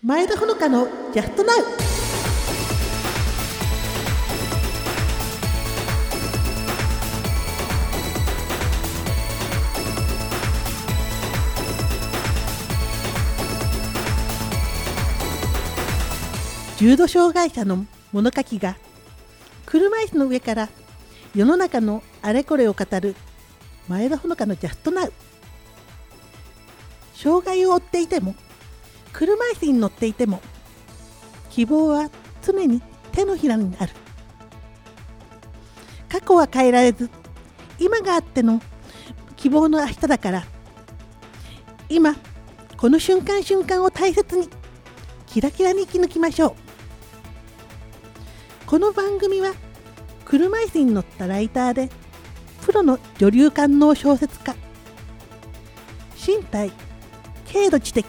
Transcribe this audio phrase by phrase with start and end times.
[0.00, 1.56] 前田ほのかのジャストナウ
[16.76, 18.76] 重度障害者の物書きが
[19.66, 20.68] 車椅子の上から
[21.34, 23.16] 世の中のあれこれを語る
[23.88, 25.12] 前田ほのかのジャストナウ
[27.14, 28.36] 障害を負っていても
[29.18, 30.40] 車椅子に乗っていても
[31.50, 32.08] 希望は
[32.40, 32.80] 常に
[33.10, 33.92] 手のひらにある。
[36.08, 37.10] 過去は変えられず
[37.80, 38.62] 今があっての
[39.34, 40.44] 希望の明日だから
[41.88, 42.14] 今
[42.76, 44.48] この瞬間瞬間を大切に
[45.26, 46.54] キラキラに生き抜きましょう。
[48.66, 49.52] この番組は
[50.24, 51.90] 車椅子に乗ったライターで
[52.64, 54.54] プロの女流官能小説家
[56.14, 56.70] 身体
[57.52, 58.06] 軽度知的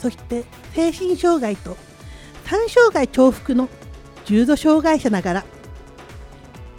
[0.00, 1.76] そして精神障害と
[2.44, 3.68] 単障害重複の
[4.24, 5.44] 重度障害者ながら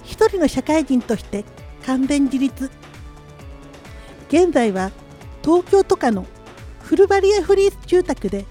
[0.03, 1.45] 一人の社会人として
[1.85, 2.71] 完全自立
[4.29, 4.91] 現在は
[5.43, 6.25] 東京都下の
[6.79, 8.45] フルバリアフリー住宅で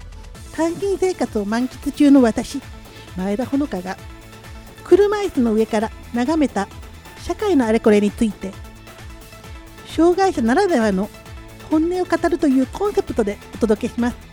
[0.53, 2.61] 単身生活を満喫中の私
[3.17, 3.97] 前田ほのかが
[4.83, 6.67] 車椅子の上から眺めた
[7.19, 8.51] 社会のあれこれについて
[9.85, 11.09] 障害者ならではの
[11.69, 14.30] 本音を語るというコンセプトでお届けします。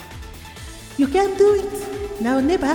[0.98, 2.74] You can do it now never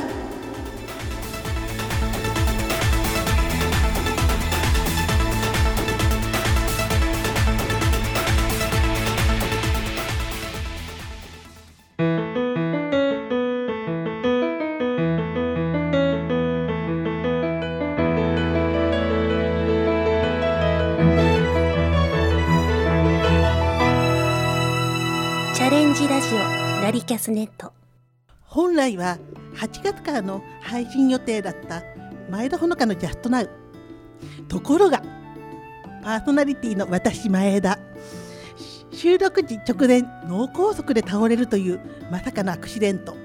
[25.54, 26.38] チャレンジラジオ
[26.82, 27.83] ラリキャスネット
[28.54, 29.18] 本来は
[29.56, 31.82] 8月からの配信予定だった
[32.30, 33.50] 前田ほのかのジャストナウ。
[34.48, 35.02] ところが
[36.04, 37.80] パーソナリティの私前田
[38.92, 41.80] 収録時直前脳梗塞で倒れるという
[42.12, 43.18] まさかのアクシデント。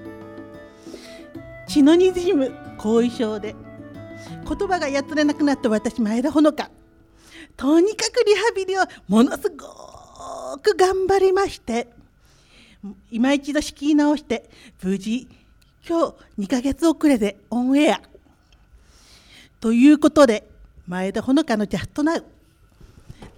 [1.67, 3.55] 血のにじむ後遺症で
[4.49, 6.71] 言葉がやつれなくなった私前田ほのか
[7.55, 11.98] とにかくリハビリをものすごく頑張りまして
[13.11, 14.49] 今一度仕切り直して
[14.83, 15.29] 無事
[15.89, 18.01] 今日2ヶ月遅れでオンエア。
[19.61, 20.49] ということで
[20.87, 22.25] 前田ほのかのジャストナウ。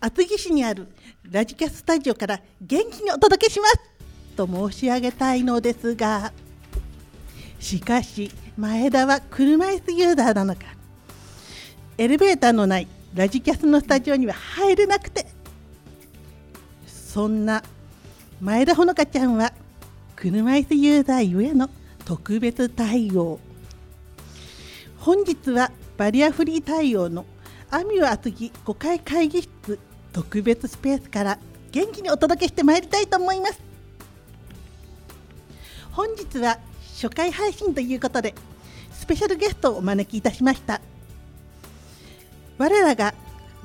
[0.01, 0.89] 厚木市にある
[1.31, 3.79] ラジキャススタジオから元気にお届けします。
[4.37, 6.33] と申し上げたいのですが
[7.59, 10.63] しかし前田は車椅子ユーザーなのか。
[11.99, 15.27] エレベーターのないラジキャスのスタジオには入れなくて。
[16.87, 17.63] そんな
[18.41, 19.53] 前田ほのかちゃんは
[20.17, 21.69] 車椅子ユーザーゆえの
[22.07, 23.39] 特別対応。
[24.99, 27.27] 本日はバリアフリー対応の
[27.71, 29.79] アミュア厚木5階会議室
[30.15, 31.39] 特別スペースから
[31.71, 33.61] 元気にお届けしてまいりたいと思います。
[35.93, 36.59] 本日は
[36.95, 38.35] 初回配信ということで
[38.91, 40.81] スペシャルゲストをお招きいたしました。
[42.57, 43.13] 我らが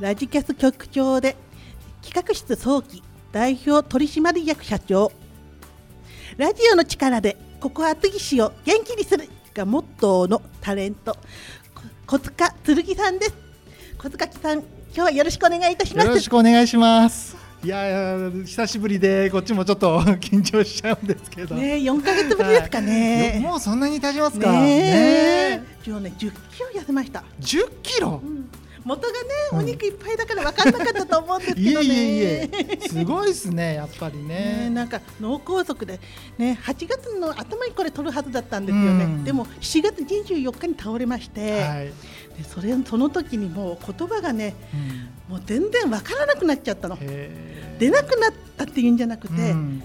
[0.01, 1.37] ラジキャス局長で
[2.01, 3.01] 企画室早期
[3.35, 5.11] 代表取締役社長。
[6.37, 11.17] ラジオの力でここ厚木市を元気にするがモットーのタレント。
[11.73, 13.33] こ小塚剣さんです。
[13.97, 16.07] 小塚さん今日はよろしくお願いいたします。
[16.07, 17.35] よろしくお願いします。
[17.61, 21.55] いや久しぶりでこっちもちょっと 緊張しちゃうんですけど。
[21.55, 22.87] ね4ヶ月ぶりですかはい。
[22.87, 24.49] ねもうそんなに経ちますか？
[24.49, 24.61] ね
[25.57, 26.31] ね今日ね10キロ
[26.81, 28.21] 痩せました、10キロ？
[28.23, 28.25] う。
[28.25, 28.49] ん
[28.85, 29.17] 元がね、
[29.51, 29.57] うん。
[29.59, 31.85] お肉いっぱいだから分かんなかったと思うんですけどね。
[31.85, 34.67] いえいえいえ、すごいですね やっぱりね。
[34.67, 35.99] ねなんか脳梗塞で、
[36.37, 39.23] ね、8月の頭にこれ取るはずだったんですよね、うん。
[39.23, 41.85] でも7月24日に倒れまして、はい。
[41.85, 44.53] でそれその時にもう言葉がね
[45.29, 45.33] うん。
[45.33, 46.97] もう全然わからなくなっちゃったの。
[47.79, 49.81] 出なくなったっていうんじゃなくて、うん。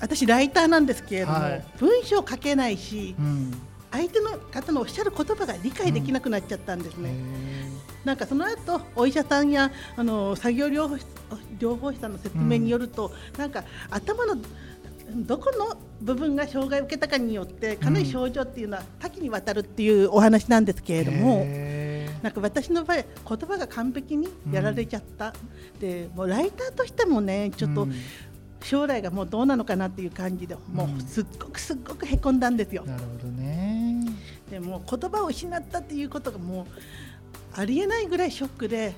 [0.00, 1.64] 私ライターなんですけれども、はい。
[1.78, 3.52] 文章書けないしうん
[3.90, 7.12] 相手の方のおっしゃる言葉が理解できなくなっちゃったんですね、へ
[8.04, 11.06] なんかその後お医者さんやあの作業療法士
[11.58, 14.36] 療法士さんの説明によると、なんか頭の
[15.14, 22.96] どこの部分が障害を受けたかによってかなり症状っていうのは多岐にわたるっていうお話なんですけれども、へなんか私の場合
[23.36, 25.32] 言葉が完璧にやられちゃった、
[25.80, 27.94] でもうライターとしてもねちょっとうん
[28.68, 32.84] 将来がもうどうなのかなっていう感じで、もうすっごくすっごくへこんだんですよ。
[32.84, 34.04] なるほどね。
[34.50, 36.66] でもう言葉を失ったっていうことがもう
[37.54, 38.94] ありえないぐらいショックで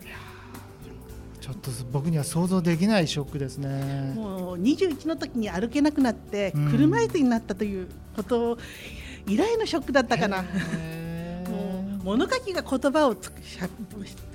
[1.41, 4.13] ちちょっと僕には想像できないショックですね。
[4.15, 8.59] もう21の時に歩けなくなってうん車椅子になったということ
[9.27, 10.45] 以来のショックだったかな。
[12.05, 13.67] 物書きが言葉をつくしゃ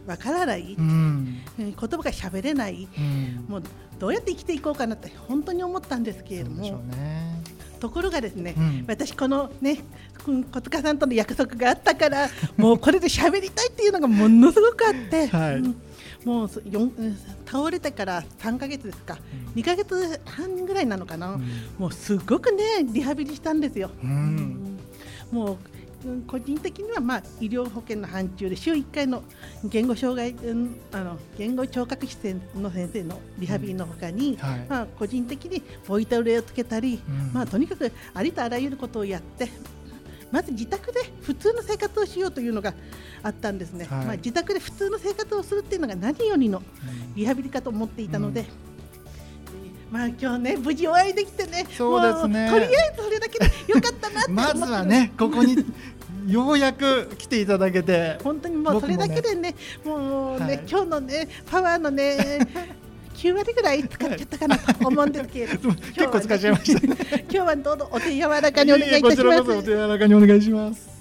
[0.05, 1.41] わからない、うん。
[1.57, 2.87] 言葉が喋れない。
[2.97, 3.45] うん。
[3.47, 3.63] もう
[3.99, 6.57] どうやって生きていこうかなって本当に思ったんですけれども。
[6.57, 7.41] うね。
[7.79, 8.85] ところがですね、うん。
[8.87, 9.79] 私このね
[10.27, 15.55] うん小塚さんとの約束があったからもうこれで喋りたいっていうのがものすごくあって、 はい。
[15.55, 15.75] うん。
[16.25, 16.49] もう
[17.45, 19.17] 倒れてから3ヶ月ですか、
[19.55, 19.61] うん。
[19.61, 21.43] 2ヶ月半ぐらいなのかな、うん。
[21.77, 23.89] もうすごくねリハビリしたんですよ。
[25.31, 25.57] もううん
[26.27, 29.23] 個人的にはまあ医療保険の範疇で週1回の
[29.63, 32.17] 言語障害、うんあの言語聴覚士
[32.55, 34.65] の先生のリハビリのほかに、はい。
[34.69, 37.33] まあ、個人的にボイトレをつけたり、うん。
[37.33, 39.49] まあ、とにかくありとあらゆることをやって
[40.31, 42.73] まず自宅で普通の生活をしようというのが
[43.21, 44.05] あったんですね、はい。
[44.05, 47.15] まあ、自宅で普通の生活をするっていうのが何よりのうん。
[47.15, 48.41] リハビリかと思っていたので。
[48.41, 48.72] うん
[49.93, 52.49] まあ今日ね無事お会いできてねそうですね。
[52.49, 55.63] もうとりあえずそれだけでよかったなってまずはねここに
[56.27, 59.53] ようやく来ていただけて本当にもうそれだけでね
[59.85, 60.63] もうね、はい。
[60.67, 62.39] 今日のねパワーのね
[63.13, 65.75] 9割ぐらい使っちゃったかなと思うんですけれども。
[65.93, 66.87] 結構使っちゃいました。
[66.87, 66.97] ね
[67.29, 70.92] 今日はどうぞお手柔らかにお願いいたしこちらますこそお手柔らかにお願いします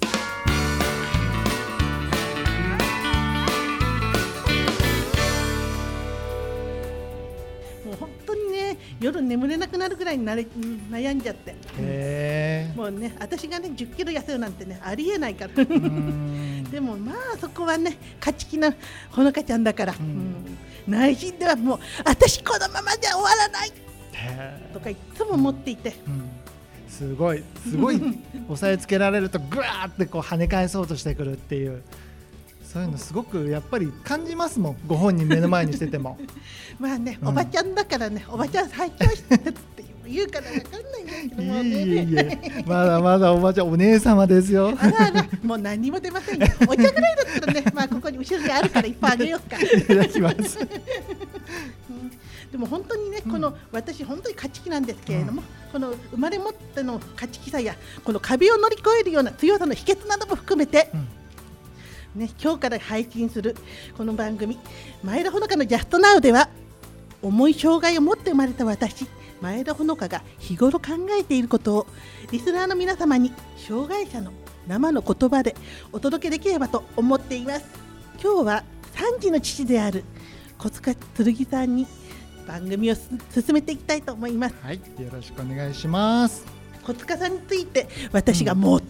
[9.03, 10.47] 夜眠れなくなるぐらいになれ
[10.89, 11.51] 悩んじゃって。
[11.77, 15.53] へえもうね私がね1 0キロ痩せるなんてねありえないから。
[16.71, 18.73] でもまあそこはね勝ち気な
[19.11, 19.97] ほのかちゃんだから、ん。
[19.97, 20.57] うん。
[20.87, 23.71] 内心ではもう私このままじゃ終わらない。
[24.13, 25.91] へとかいつも思っていて。
[25.91, 26.29] ーうん。
[26.87, 28.01] すごいすごい
[28.47, 31.81] 押さえつけられるとぐわーってこう跳ね返そうとしてくるっていう
[32.73, 34.77] そういうのすごくやっぱり感じますもん。
[34.87, 36.17] ご本人目の前にしてても。
[36.79, 37.27] まあね、うん。
[37.27, 39.53] おばちゃんだからねおばちゃん最強してって
[40.07, 42.39] 言うからわかんないんだけどいもえいえいね。
[42.41, 42.63] え。
[42.65, 44.73] まだまだおばちゃんお姉様ですよ。
[44.75, 46.47] あらあらもう何にも出ませんよ。
[46.67, 49.59] お茶ぐらいだったらね、 まあここに後ろにあるからいっぱいあげようか。
[49.59, 50.57] いただきます。
[52.51, 60.89] でも本当にね、この私本当に勝ち気なんですけれども、この生まれ持っての勝ち気さやこの壁を乗り越えるような強さの秘訣なども含めて、
[62.15, 63.55] ね今日から配信する
[63.97, 64.57] この番組
[65.03, 66.49] 前田ほのかのジャストナウでは
[67.21, 69.07] 重い障害を持って生まれた私
[69.41, 71.87] 前田ほのかが日頃考えていることを
[72.31, 74.31] リスナーの皆様に障害者の
[74.67, 75.55] 生の言葉で
[75.91, 77.65] お届けできればと思っています。
[78.21, 78.63] 今日は
[78.93, 80.05] 3児の父である
[80.57, 81.85] 小塚剣さんに
[82.47, 83.11] 番組を進
[83.51, 84.55] めていきたいと思います。
[84.61, 86.62] はいよろしくお願いします。
[86.83, 88.81] 小塚さんについて私が最もね、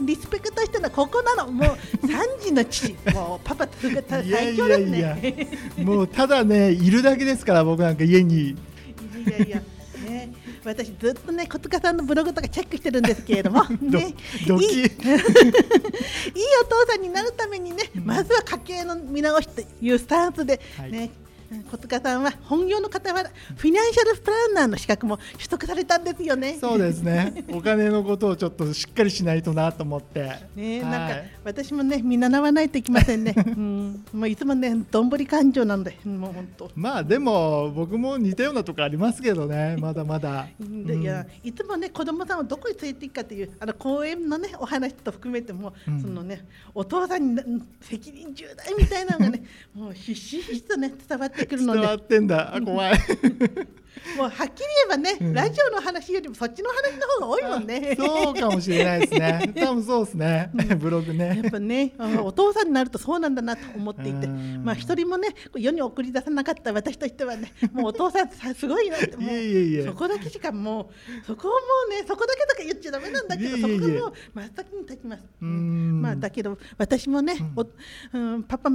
[0.00, 1.50] リスペクトしたのはここなの。
[1.50, 1.76] もう
[2.06, 2.94] 3児の父。
[3.12, 5.48] もうパパと最いやい強ですやいやね
[5.78, 8.50] もうただねいるだけですから僕なんか家に。
[8.50, 8.56] い
[9.30, 9.62] やいやいや、
[10.10, 10.32] ね、
[10.64, 14.14] 私ずっとね小塚さんのブログとかチェックしてるんですけれども、 どね、
[14.46, 14.66] ドキ。
[14.66, 14.80] いい。
[14.80, 14.88] いいお
[16.64, 20.92] 父さんになるためにね、まずは家計の見直しというスタンスで、はい。
[20.92, 21.10] ね
[21.70, 26.56] 小塚さんは本業の傍らフィナンシャルプランナーの資格も取得されたんですよね。
[26.60, 27.44] そうですね。
[27.50, 30.32] お金のことをちょっとしっかりしないとなと思って。
[30.56, 30.90] ね、はい。
[30.90, 33.34] なんか私もね見習わないといけませんね。
[33.46, 36.70] うん、もういつもねどんぶり感情なので、もう本当。
[36.74, 40.48] まあでも僕も似たようなとこありますけどねまだまだ。
[40.58, 46.00] でいやいつもね子供さんをどこに連れて行くかっていうあの公園のねお話と含めても、うん。
[46.00, 47.42] そのねお父さんにな
[47.80, 51.80] 責任重大みたいなのがね もうひしひしとね伝わってくるので。
[51.80, 52.54] 伝わってんだ。
[52.54, 52.98] あ怖い。
[54.16, 54.48] もうはっきり言
[54.86, 55.32] えばね、うん。
[55.32, 57.94] ラジオの話よりもそっちの話の方が多いもんね。
[57.96, 59.52] そうかもしれないですね。
[59.56, 60.50] 多分そうですね。
[60.78, 61.40] ブログね。
[61.42, 64.62] やっぱね、あ お父さんになるとそうなんだなと思っていて、うん。
[64.64, 69.22] まあ一人もね世に送り出さなかった私としてはね、 もうお父さんさすごいなっても
[69.86, 70.90] そこだけしかも
[71.22, 71.58] うそこをも
[71.88, 73.66] うねそこだけとか言っちゃダメなんだけど、いえいえ。
[73.66, 75.22] いえそこがもう真っ先に立ちます。
[75.40, 76.02] うん。
[76.02, 77.66] まあだけど私もね、お
[78.12, 78.70] うん、パパ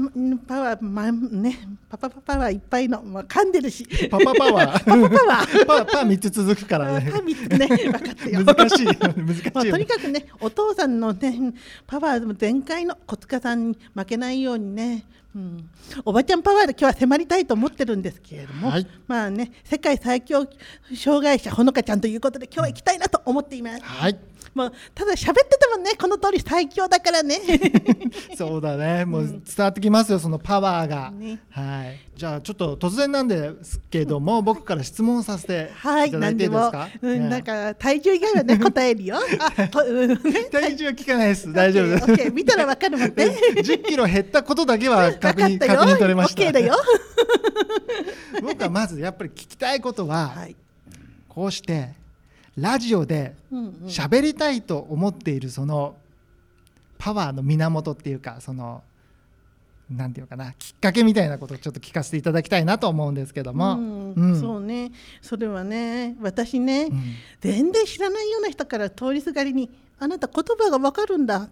[0.47, 5.85] パワーまあねパパパパワーいっぱいのまあ噛んでるし、パパパワーパパパワー。
[5.85, 7.11] パパ3つ続くからね。
[7.11, 7.67] パミね。
[7.67, 8.43] 分かったよ。
[8.43, 11.53] 難しい 難しいまあ、よねとにかくねお父さんのね
[11.87, 15.69] パワーも全開の小塚さんに負けないようにね、うん、
[16.05, 18.87] おばちゃんパワーで今日は迫りたいと思ってるんですけれども、はい。
[19.07, 20.47] まあね世界最強
[20.95, 23.83] 障害者ほのかちゃんということで今日は行きたいなと思っています。
[23.83, 24.17] はい
[24.53, 27.39] もうただ喋っててもねこの通り最強だからね。
[28.37, 29.05] そうだね。
[29.05, 31.39] もう伝わってきますよそのパワーが、ね。
[31.49, 31.99] はい。
[32.15, 39.17] じゃあちょっと突然なんですけども 僕から質問させてはいいただいていいですか、うん、ねなんか体重以外はね答えるよ。
[39.57, 40.09] あとうん。
[40.09, 40.15] ね
[40.51, 41.51] 体重は聞かないです。
[41.53, 42.31] 大丈夫です。
[42.31, 43.13] 見たらわかるもんね。
[43.15, 46.41] 10キロ減ったことだけは確認確認取れました。
[46.41, 46.75] OK だよ。
[48.41, 50.55] 僕はまずやっぱり聞きたいことは、はい。
[51.27, 51.93] こうして
[52.61, 53.35] ラジオで
[53.85, 55.95] 喋りたいと思っているその
[56.97, 58.83] パワーの源っていうかその
[59.89, 64.39] なんていうかなきっかけみたいなことをちょっと聞かせていただきたいなと思うんですけども、うんうん。
[64.39, 64.91] そうね。
[65.21, 67.01] それはね私ね、うん。
[67.41, 71.49] 全然知らないような人から通りすがりに「あなた言葉がわかるんだ」っ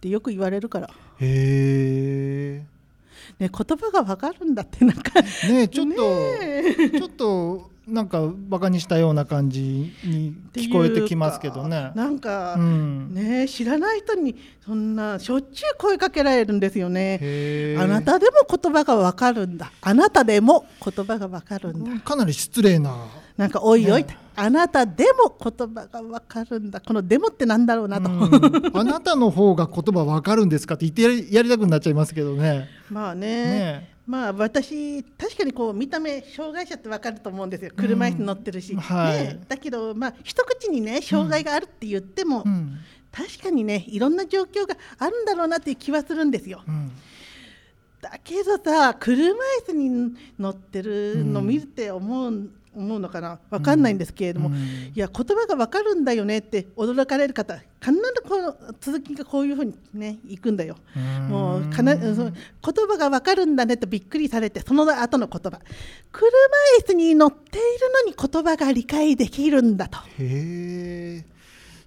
[0.00, 2.62] てよく言われるから、へ
[3.38, 5.12] ね、言葉がわかるんだってなんか。
[5.44, 11.92] えねえちょっと、ねちょっとなんかバカにしたような感じに聞こえてきますけどね。
[11.94, 17.76] なんか、うんね知らない人にそんなしょっちゅう声かけられるんですよね。
[17.78, 19.70] あなたでも言葉がわかるんだ。
[19.80, 22.00] あなたでも言葉がわかるんだ。
[22.00, 23.06] かなり失礼な。
[23.36, 26.80] なんかおいおい、ねあなたでも言葉がわかるんだ。
[26.80, 28.10] このでもってなんだろうなと。
[28.10, 32.68] うんあなたの方が言葉わかるんですかって言ってやりやりたくなっちゃいますけどね。
[32.90, 37.72] まあねねまあ私確かにこう見た目障害者ってわかると思うんですよ。
[37.76, 38.72] 車椅子に乗ってるし。
[38.72, 42.78] うんはいねだけどまあ一口にね障害があるって言っても、うん
[43.12, 46.62] 確かにねいろんな状況があるんだろうなっていう気はするんですよ。
[46.68, 46.92] うん
[47.98, 53.38] だけどさ車椅子に乗ってるの見て思う,、思うのかな？
[53.50, 54.54] 分かんないんですけれども、うん。
[54.54, 60.76] いや言葉が分かるんだよねって驚かれる方必ずこの続きがこういうふうにねいくんだよ。
[61.28, 65.60] もうかな言葉が分かるんだねとびっくりされてその後の言葉。
[66.12, 66.28] 車
[66.80, 67.60] 椅子に乗っている
[68.04, 69.98] のに言葉が理解できるんだと。
[70.18, 71.35] へえ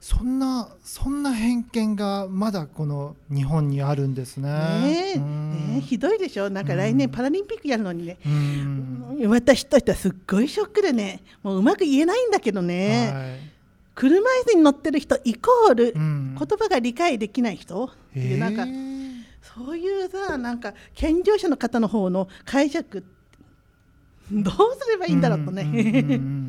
[0.09, 4.49] そんなそんな偏見がまだこの日本にあるんですね。
[4.49, 5.17] ねえ。
[5.17, 5.51] うん。
[5.51, 6.49] ねえひどいでしょ。
[6.49, 9.29] なんか来年パラリンピックやるのにね、うん。
[9.29, 13.39] 私としてはすっごいショックでねもううまく言えないんだけどね、はい。
[13.93, 16.35] 車椅子に乗ってる人イコールうん。
[16.35, 18.65] 言葉が理解できない人っていうなんか
[19.55, 23.05] そういうさなんか健常者の方の方の解釈
[24.31, 26.48] どうすればいいんだろうとね、うんうんうん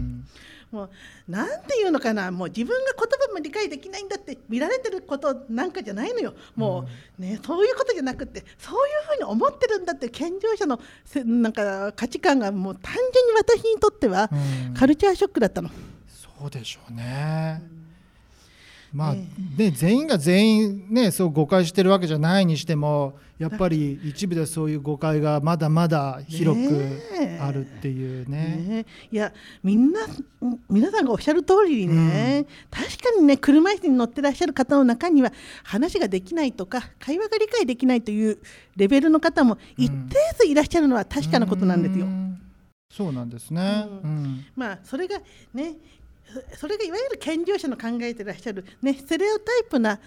[0.70, 0.90] もう
[1.28, 6.86] なんていうのかなもう自分が言葉も理解できないんだって見られてることなんかじゃないのよも
[7.18, 15.70] う、ね、そういうことじゃなくてそういうふうに思ってるんだって健常者のせなんか価値観がもう単純に私にとってはうんカルチャーショックだったの。
[16.08, 17.79] そうでしょうね。
[18.92, 28.56] まあねね全員が全員ねそう誤解してるわけじゃないにしてもやっぱり一部でそういう誤解がまだまだ広くねあるっていうね。
[28.68, 29.32] ねいや
[29.62, 30.00] みんな
[30.68, 35.32] 皆さんがおっしゃる通りにね、確かにね車椅子に乗ってらっしゃる方の中には
[35.64, 38.38] 話ができないとか会話が理解できないという
[38.76, 42.04] レベルの方も一定数いらっしゃるのは確かなことなんですよ。
[42.04, 42.40] うん。
[42.92, 43.86] そうなんですね。
[43.86, 44.44] ううん。
[44.54, 45.18] まあそれが
[45.54, 45.76] ね
[46.52, 49.98] そそれがいわゆる健常者の考えてらっしゃる、ね、ステレオタイプな、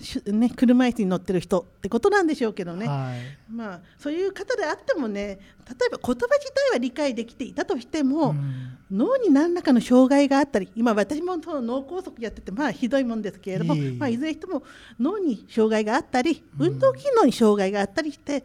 [0.00, 3.52] しね、車椅子に乗ってる人ってことなんでしょうけどね、はい。
[3.52, 14.64] まあ、そういう方であってもね例えば言葉自体は理解できていたとしても、うん脳に何らかの障害があったり今私もその脳梗塞やっててまあひどいもんですけれどもいまあ、いずれにしても
[14.98, 18.42] 脳に障害があったりうん運動機能に障害があったりして、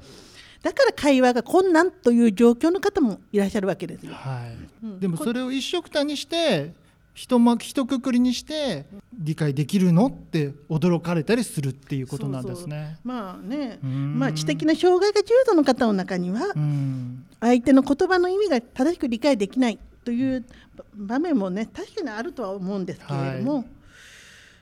[0.61, 4.13] だから会話が困難という状況の方もいらっしゃるわけですよ。
[4.13, 4.85] はい。
[4.85, 6.73] うんでもそれを一緒くたにして
[7.15, 8.85] 一巻一括りにして
[9.17, 12.97] 理解できるのって驚かれたりするっていうことなんですね。
[13.05, 13.79] まあね。
[13.81, 14.19] うん。
[14.19, 17.25] まあ、知的な障害が重度の方の中にはうん。
[17.39, 20.45] 相手の言葉の意味が正しく理解できないという
[20.93, 23.63] 場面もね確かにあるとは思うんですけれども、は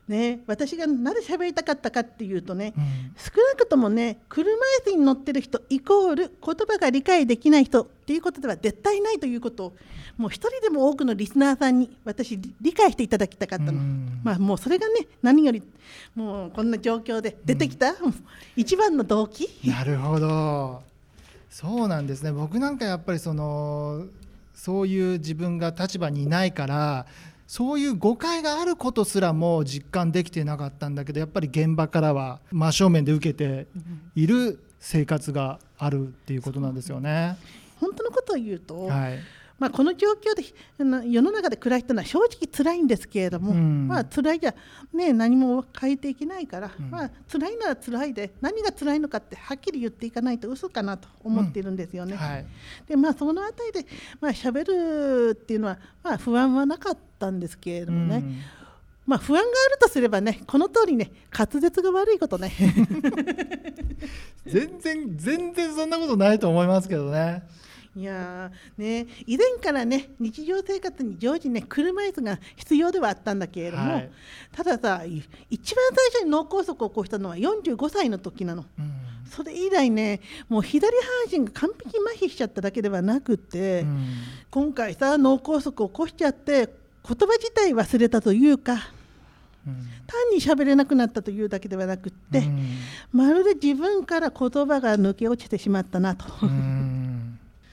[0.05, 2.83] ね、私がなぜ喋りたかったかっていうとね、うん。
[3.17, 9.73] 少なくともね車椅子に乗ってる人イコール言葉が理解できない人っていうことでは絶対ないということを
[10.17, 14.19] もう一人でも多くのリスナーさんに私理理解していただきたかったの、うん。
[14.23, 15.63] まあもうそれがね何より
[16.15, 17.95] もうこんな状況で出てきた、
[18.57, 19.47] 一番の動機。
[19.65, 20.83] なるほど。
[21.49, 22.33] そうなんですね。
[22.33, 24.07] 僕なんかやっぱりその
[24.53, 27.05] そういう自分が立場にいないから
[27.55, 33.67] そういう誤解があることすらも実感できてなかったんだけどやっぱり現場からは真正面で受けて
[34.15, 37.37] いる生活があるっていうことなんですよね。
[37.79, 39.19] 本当のことを言うと、はい、
[39.63, 40.43] まあ、この状況で
[41.09, 43.87] 世の中で暮らしたのは正直辛いんですけれども、うん。
[43.87, 44.53] まあ辛いじゃ、
[44.93, 46.89] ね、何も変えていけないから、うん。
[46.91, 52.17] まあ辛いなら辛いで何が辛いのかってはっきり言っていかないと嘘かなと思っているんですよね。
[52.17, 52.45] はい。
[52.89, 53.87] でまあそのあたりで
[54.19, 58.39] まあ喋るっていうのはまあ不安はなかったんですけれどもね、うん。
[59.05, 62.51] まあ不安があるとすればねこの通りね滑舌が悪いことね。
[64.45, 67.43] 全然全然そんなことないと思いますけどね。
[67.95, 74.09] いやーね以前からね日常生活に常時ね車椅子が必要ではあったんだけれども、はい。
[74.51, 78.65] たださい一番最初に脳梗塞を起こしたのは45歳の時なの。
[78.79, 78.91] うん。
[79.29, 80.95] それ以来ねもう左
[81.31, 84.07] 半身が完璧麻痺しちゃっただけではなくて、うん。
[84.49, 86.73] 今回さ脳梗塞を起こしちゃって言
[87.03, 88.73] 葉自体忘れたというか
[89.67, 89.73] うん。
[90.07, 92.77] 単に喋れなくなったというだけではなくって、うん。
[93.11, 96.25] まるで自分から言葉が抜け落ちてしまったなと。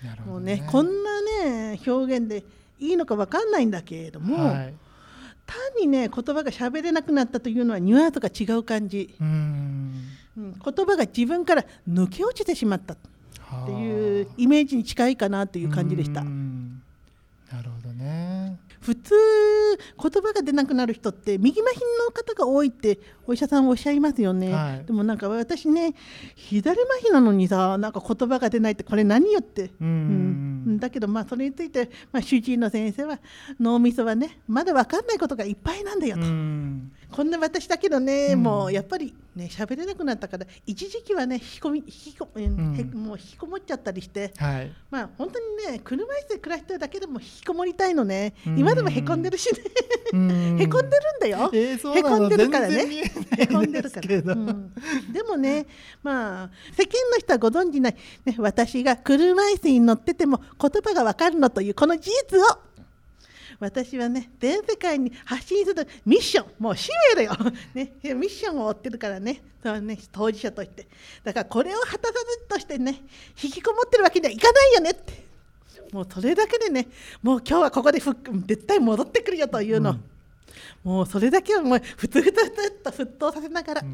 [0.03, 2.45] うんなるほどもうねこんなね表現で
[2.79, 4.75] いいのか分かんないんだけれども、はい。
[5.47, 9.93] 単にね言葉が喋れなくなったというのはニュアンスが違う感じ、うん。
[10.37, 12.97] うん、言葉が自分から抜け落ちてしまったっ
[13.67, 16.23] ていうイメージに近いかなという感じでした
[18.91, 19.15] 普通
[20.03, 24.85] 言葉が出なくなる人って右麻痺の方が多いってお医者さんおっしゃいますよね、はい。
[24.85, 25.95] でもなんか私ね
[26.35, 29.71] 左麻痺なのにさなんか言葉が出ないってこれ何よって。
[29.81, 29.87] うん
[30.67, 33.19] うんだけどまあそれについて、まあ、主治医の先生は
[33.59, 38.43] 脳みそはねまだ分かんないことがいっぱいなんだよと、うんこんな私だけどね、うん。
[38.43, 44.73] もうやっぱりね喋れなくなったから一時期はね引き込み引きこ、うんもう引きこもっちゃったりしてはい。
[44.91, 48.59] まあ本当にね車椅子で暮らしてるだけでも引きこもりたいのね、うん。
[48.59, 49.61] 今でもへこんでるしね、
[50.61, 51.51] へ へこんでるんだよ。
[51.53, 53.03] えーへこんでるからね。
[53.39, 54.73] へこなんでるから、 うん。
[55.13, 55.67] でもね
[56.03, 62.70] まあ世間の人はご存じない、ね、私が車椅子に乗ってても言葉がわかるのというこの事実を
[63.61, 67.37] 私はね全世界に発信するミッションもう使命だよ、
[67.75, 69.43] ね、ミッションを追ってるからね。
[69.63, 70.87] そね当事者として。
[71.23, 73.03] だからこれを果たさずとしてね
[73.41, 75.29] 引きこもってるわけにはいかないよねって。
[75.93, 76.89] もうそれだけでね
[77.23, 80.05] もう今日はここで絶対戻ってくるよというの、うん。
[80.83, 83.87] もうそれだけはもうふつふつふつっと沸騰させながら、ん。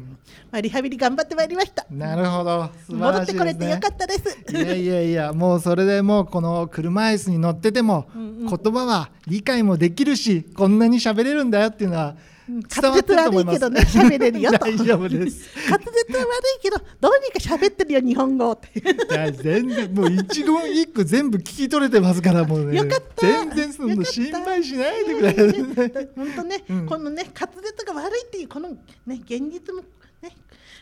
[0.51, 1.85] まあ、リハビリ頑張ってまいりました。
[1.89, 2.69] なるほど。
[2.85, 4.37] 素晴戻ってこれてよかったです。
[4.51, 12.15] いやいやいやもうそれでもうこの車椅子に乗ってても言葉は理解もできるしこんなに喋れるんだよっていうのは
[12.47, 14.59] 滑舌悪いけどね喋れるよと。
[14.59, 15.49] 大丈夫です。
[15.69, 18.79] 滑舌は悪いけどどうにか喋ってるよ日本語って。
[18.79, 22.77] いや全然もう一言一句全部聞き取れてますからもうね。
[22.77, 23.27] よかった。
[23.27, 26.09] 全然そんなよかった心配しないでくださいね。
[26.15, 26.85] 本当ね、うん。
[26.85, 28.77] このね滑舌が悪いっていうこのね
[29.07, 29.81] 現実も
[30.21, 30.31] ね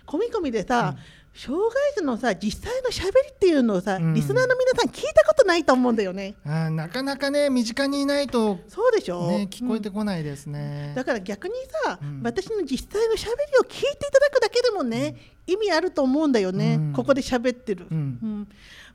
[0.05, 0.95] 込み込みでさ、
[1.35, 4.13] 障害者のさ実際のしゃべりっていうのをさ、うん。
[4.13, 6.35] リスナーの皆さん聞いたことないと思うんだよね。
[6.45, 11.53] あーなかなかね身近にいないとそうでしょ、ね聞こえてうんこないですね、だから逆に
[11.85, 12.21] さ、うん。
[12.23, 16.93] 私の実際のしゃべりを聞いていただくだけでもね、意味あると思うんだよね、うん。
[16.93, 18.47] ここで喋ってる、うん。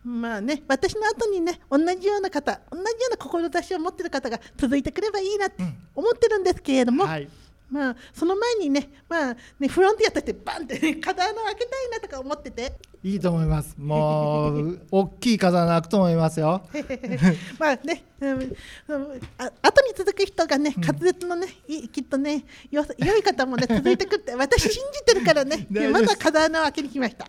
[0.05, 0.21] うん。
[0.21, 5.77] まあね私の後にね同じような方同じような志を持ってる方が続いてくればいいなってうん。
[5.95, 7.29] 思ってるんですけれども、はい
[7.71, 12.73] まあその前にねまあねフロンティアとしてバンって、ね、風穴を開けたいなとか思ってて。
[13.03, 13.75] いいと思います。
[13.79, 16.63] もう大きい風穴開くと思いますよ。
[17.59, 27.27] まあね、うんうんあ後に続く人がね滑舌のね、いきっとねよ良い方もね続いてくって 私信じてるからね まずは風穴を開けに来ました。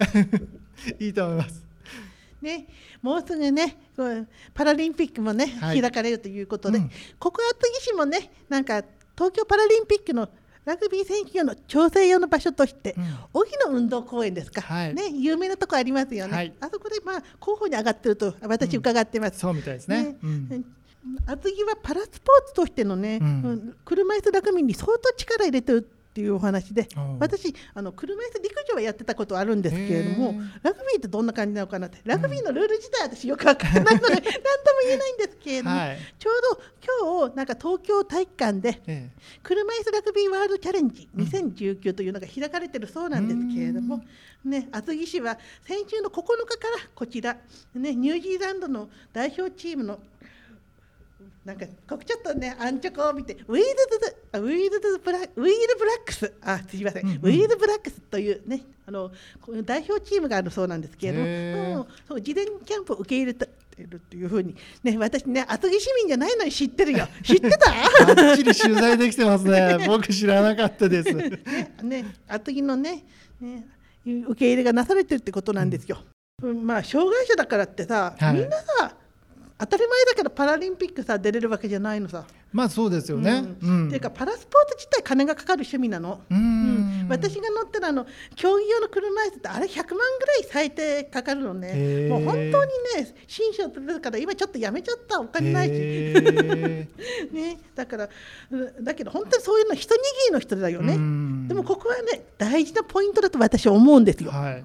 [0.99, 1.63] いいと思います。
[2.41, 2.67] ね、
[3.01, 3.77] もうすぐね
[4.53, 5.81] パラリンピックもね、はい。
[5.81, 6.91] 開かれるということで、うん。
[7.19, 8.83] ここ厚木市もねなんか
[9.15, 10.29] 東京パラリンピックの
[10.63, 13.03] ラグビー選手用の調整用の場所として、うん。
[13.33, 14.93] 荻野運動公園ですか、はい。
[14.93, 16.53] ね、有名なとこありますよね、はい。
[16.59, 19.39] あそこで、まあ、候補に上がってると私伺ってます。
[19.39, 20.17] そうみたいですね。
[20.23, 20.29] うん。
[20.29, 20.65] うん。
[21.25, 23.27] 厚木はパラスポーツとしてのね、うん。
[23.27, 34.31] うん車椅子ラグビーに相当力入れてるっていうお話で私あの車椅子陸上はやってたことあるんですけれどもラグビーってどんな感じなのかなってラグビーのルール自体私よく分からないので 何とも
[34.83, 35.97] 言えないんですけれども、はい。
[36.19, 36.61] ちょうど
[37.01, 39.09] 今日なんか東京体育館でえ
[39.41, 44.03] 車椅子ラグビーワールドチャレンジ2019というのが開かれてるそうなんですけれども、
[44.43, 47.37] ね、厚木市は先週の9日からこちら、
[47.73, 49.99] ね、ニュージーランドの代表チームの
[51.43, 55.43] なんかここちょっとねアンチョコを見て Wheels あ Wheels ブラ Wheel
[55.79, 56.31] Blacks。
[56.41, 57.17] あすいません、うんうん。
[57.17, 59.09] Wheel Blacks というねあの
[59.41, 61.77] こう代表チームがあるそうなんですけれども、へー。
[61.77, 63.49] うんそう事前キャンプを受け入れて
[63.79, 67.07] るっていうふうにね私ね厚木市民じゃないのに知ってるよ。
[67.23, 67.73] 知ってた？
[67.73, 69.79] えばっちり取材できてますね。
[69.87, 71.11] 僕知らなかったです。
[71.11, 71.41] ね、
[71.81, 73.03] ね、厚木のね
[73.39, 73.65] ね
[74.05, 76.03] 受け入れがなされてるってことなんですよ。
[76.43, 78.35] うんまあ障害者だからってさ、はい。
[78.35, 78.95] みんなさ
[79.61, 82.25] 当たり前だけどパラリンピックさ出れるわけじゃないのさ。
[82.51, 83.31] まあそうですよね。
[83.61, 83.83] ううん。
[83.85, 86.19] んっていうかパラスポーツ自体金がかかる趣味なの。
[86.31, 87.05] ううん。
[87.07, 92.09] 私が乗ってるあの競技用の車椅子ってあれ100万ぐらい最低かかるのね。
[92.09, 95.71] もう本当にね新章取れるから今ちょっとやめちゃったお金ないし、
[97.31, 98.09] ね、だから
[98.49, 99.97] うんだけど本当にそういうの一握
[100.27, 101.47] りの人だよね、うん。
[101.47, 104.31] でもここはね大事なポイントだと私は思うんですよ。
[104.31, 104.63] はい。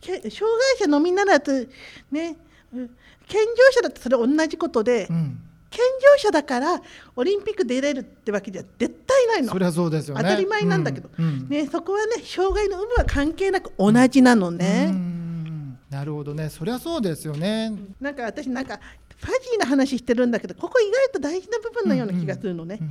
[0.00, 0.40] け障害
[0.78, 1.68] 者のみならず
[2.10, 2.36] ね
[2.72, 2.88] 健
[3.28, 5.40] 常者だってそれ同じことで、うん。
[5.70, 5.80] 健
[6.16, 6.80] 常者だから
[7.14, 9.52] オリンピック出れるってわけじゃ絶対ないの。
[9.52, 9.58] そ。
[9.58, 10.22] りゃそうですよね。
[10.22, 11.10] 当たり前なんだけど。
[11.18, 11.24] うん。
[11.24, 11.48] うん。
[11.48, 14.90] ね、そこはね障害の有無は関係なく同じなのうね。
[14.90, 15.78] ん。
[15.90, 16.48] なるほどね。
[16.48, 17.72] そりゃそうですよね。
[18.00, 18.80] なんか私なんか
[19.18, 22.78] ファジーな話してるんだけどここ意外と大事な部分のような気がするのね。
[22.80, 22.90] うん。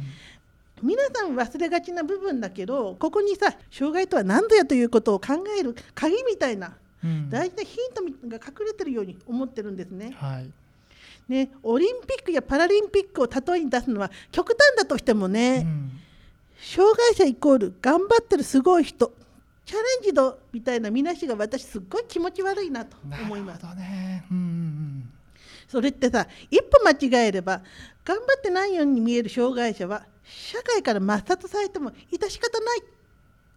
[0.84, 7.30] 皆さん忘れがちな部分だけどここにさ障害とは何ぞやということを考える鍵みたいなうん。
[7.30, 10.16] 大事なヒントが隠れてるように思ってるんですね。
[10.18, 10.52] はい。
[11.28, 15.92] ねオリンピックやパラリンピックを例えに出すのは極端だとしてもね、うん。
[16.60, 19.14] 障害者イコール頑張ってるすごい人
[19.66, 23.62] チャレンジドみたいな見なしが私すっごい気持ち悪いなとな思います。
[23.62, 23.76] るほ。
[23.76, 24.26] どね。
[24.32, 25.10] うんうん。
[25.68, 27.62] それってさ一歩間違えれば
[28.06, 32.84] 頑張ってないように見える障害者は社会から抹殺されても致し方ない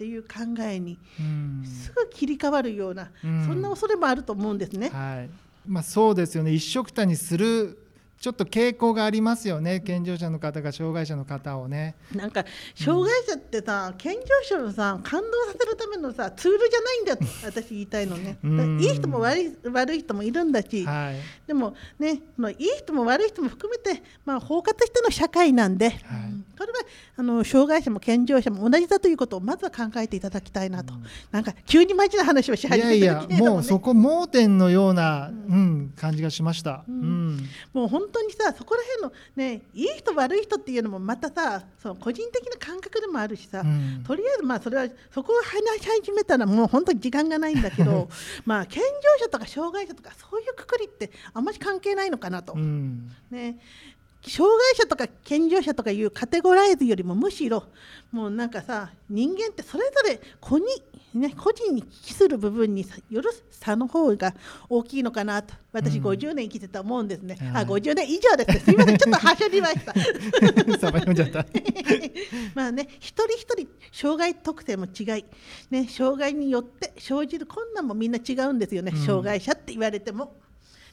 [0.00, 0.28] っていう考
[0.62, 1.62] えにうん。
[1.66, 3.44] すぐ切り替わるような、うん。
[3.46, 4.88] そんな恐れもあると思うんですね。
[4.88, 5.30] はい。
[5.68, 6.52] まあ、そうですよね。
[6.52, 7.76] 一緒くたにする
[8.20, 9.80] ちょっと傾向がありますよね。
[9.80, 11.94] 健常者の方が障害者の方をね。
[12.14, 14.14] なんか障害者ってさ、健
[14.50, 17.18] 常者をさ感動させるためのさツールじゃないんだよ。
[17.42, 18.36] 私言いたいのね。
[18.44, 18.78] うん。
[18.78, 21.16] いい人も悪い悪い人もいるんだし、はい。
[21.46, 25.90] でもね、そのいい人も悪い人も含めて、まあ、包括しての社会なんで、う
[26.26, 26.78] んそれは
[27.16, 30.92] あの障害者も健常者も同じだということをまずは考えていただきたいなと、
[31.30, 37.36] なんか急にマジな話をしい始めてやいやるけれどもねもうそこ盲点のような、うん、感じがしました、ううん。
[37.36, 44.04] んもう本当にさそこら辺のねいい人悪い人っていうのもまたさその個人的な感覚でもあるしさ、うん。
[44.04, 48.08] とりあえずまあそれはそこを話し始めたらもう本当に時間がないんだけど
[48.44, 52.54] まあ健常者とか障害者とかそういうくくりってあんまり関係ないのかなと。
[52.54, 53.10] うん。
[53.30, 53.58] ね
[54.26, 57.64] 障害者とか健常者とかいうカテゴライズよりもむしろ
[58.12, 60.66] もうなんかさ人間ってそれぞれ個に、
[61.14, 64.34] ね、個人に帰する部分による差の方が
[64.68, 66.04] 大きいのかなと私うん。
[66.04, 68.60] 50年生きてて思うんですね、はいあ50年以上ですね。
[68.60, 69.94] すみませんちょっとはしゃぎました。
[72.54, 75.24] まあね一人一人障害特性も違い、
[75.70, 79.06] ね、障害によって生じる困難もみんな違うんですよね、うん。
[79.06, 80.36] 障害者って言われても。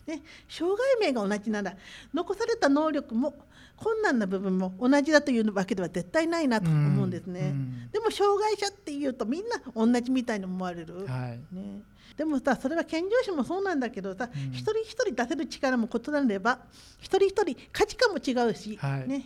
[0.07, 1.75] ね、障害名が同じなら
[2.13, 3.35] 残された能力も
[3.75, 7.53] 困難な部分も同じだというわけでは絶対ないなと思うんですね。
[7.91, 11.05] でも障害者っていうとみんな同じみたいに思われる。
[11.05, 11.55] はい。
[11.55, 11.81] ね、
[12.15, 14.51] でもさそれは健常者もそうなんだけどさ、うん。
[14.51, 16.59] 一人一人出せる力も異なれば
[16.99, 19.07] 一人一人価値観も違うし、はい。
[19.07, 19.25] ね、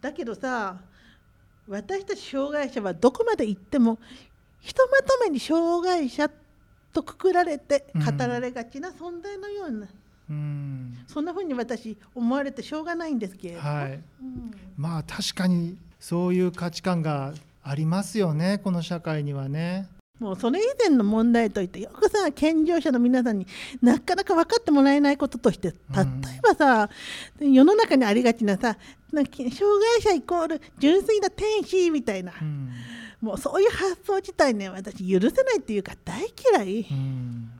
[0.00, 0.78] だけどさ
[1.68, 4.00] 私たち障害者はどこまで行っても
[4.60, 6.28] ひとまとめに障害者
[6.92, 8.04] とくくられてうん。
[8.04, 9.86] 語られがちな存在のような、
[10.30, 10.98] うん。
[11.06, 13.92] そんなふうに私思われてしょうがないんですけれども、はい。
[13.92, 14.50] うん。
[14.76, 19.88] まあ確かにそういう価値観がありますよねこの社会にはね。
[20.18, 23.46] もうそれ以前の問題といってよくさ健常者の皆さんに
[23.80, 26.90] なかなか分かってもらえないこととして例えばさ、
[27.40, 28.76] 世の中にありがちなさ
[29.10, 32.70] 障害者イコール純粋な天使みたいな、うん
[33.22, 36.20] もうそういう発想自体ね私許せないっていうか大
[36.52, 37.50] 嫌い、うん。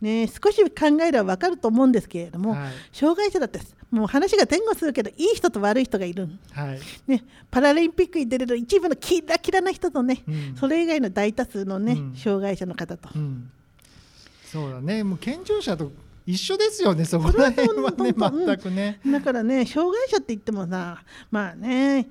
[0.00, 2.72] ね、少し考えれば分かると思うんですけれども、はい。
[2.92, 6.80] 障害者だってもう話が前後するけどいい人と悪い人がいる、はい。
[7.06, 10.56] ね、パラリンピックに出れる一部のキラキラな人とね、うん。
[10.58, 12.16] それ以外の大多数のね、うん。
[12.16, 13.10] 障害者の方と。
[13.14, 13.50] うん。
[14.44, 15.04] そうだね。
[15.04, 15.92] もう健常者と
[16.26, 19.00] 一緒ですよねそこら辺はね全くね。
[19.06, 22.08] だからね障害者って言ってもさまあね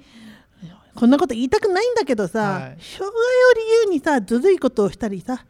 [0.99, 2.77] こんなこと言いたくないんだけどさ、はい。
[2.81, 3.09] 障害を
[3.55, 5.45] 理由にさずるいことをしたりさ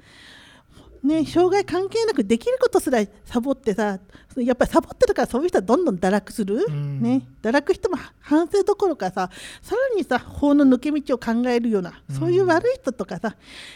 [1.04, 4.00] ね、障害関係なくできることすらサボってさ
[4.36, 7.02] やっぱりサボってるからそういう人はどんどん堕落する、うん。
[7.02, 9.30] ね、堕落しても反省どころかさ
[9.62, 13.36] さらにさ法の抜け道を考えるようなそういう悪い人とかさ、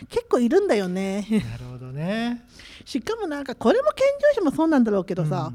[0.10, 1.26] 結構いるんだよね。
[1.30, 2.46] なるほどね。
[2.86, 4.06] しかもなんかこれも健
[4.36, 5.52] 常者もそうなんだろうけどさ、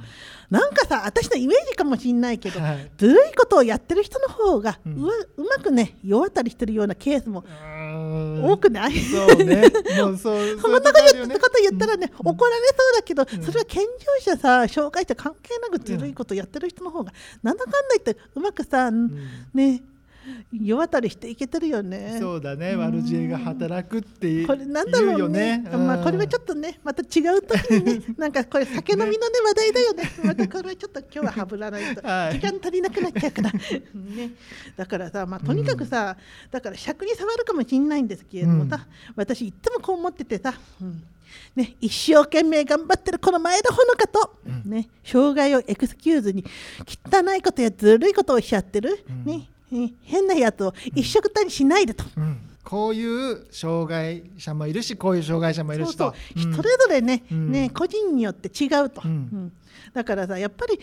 [0.51, 2.91] なんかさ私のイメージかもしんないけど、はい。
[2.97, 4.93] ずるいことをやってる人の方がう,、う
[5.37, 9.71] うんまくね世渡りしてるようなケースもうん多くない、そうね。
[9.99, 13.43] もうそうそんなこと言ってこと言ったらね、怒られそうだけど、うん。
[13.45, 13.85] それは健
[14.25, 19.29] 常者さ障害者関係なくずるいことやってる人の方が、なんだかんだ言ってうまくさ、うん。
[19.55, 19.83] ね
[20.53, 22.17] 世渡りしていけてるよね。
[22.21, 22.75] そうだね。
[22.75, 25.59] 悪知恵が働くっていうこれなんだろうよね。
[25.59, 30.11] ねまあこれはちょっっとねまた違う時にね なんかこれ酒飲みのね話題だよね。
[30.25, 32.41] またこれはちょっと今日ははぶらないと、はい。
[32.41, 33.53] 時間足りなくなっちゃうから。
[33.53, 34.31] ね。
[34.77, 36.17] だからさまあとにかくさ、
[36.51, 38.87] だから尺に触るかもしれないんですけれどもさ、
[39.17, 41.03] 私いつもこう思っててさ、うん。
[41.55, 46.45] ね、一生懸命頑張ってるこの前田ほのかと、ね、障害をエクスキューズに
[46.87, 49.49] 汚いことやずるいことをしちゃってる、ね
[50.03, 52.05] 変なやつを一緒くたにしないでと。
[52.17, 52.41] うん。
[52.65, 56.15] こういう障害者もいるしこういう障害者もいるしと。
[56.35, 57.53] それぞれね,、うん。
[57.53, 59.03] ね個人によって違うと、
[59.95, 60.79] だからさやっぱり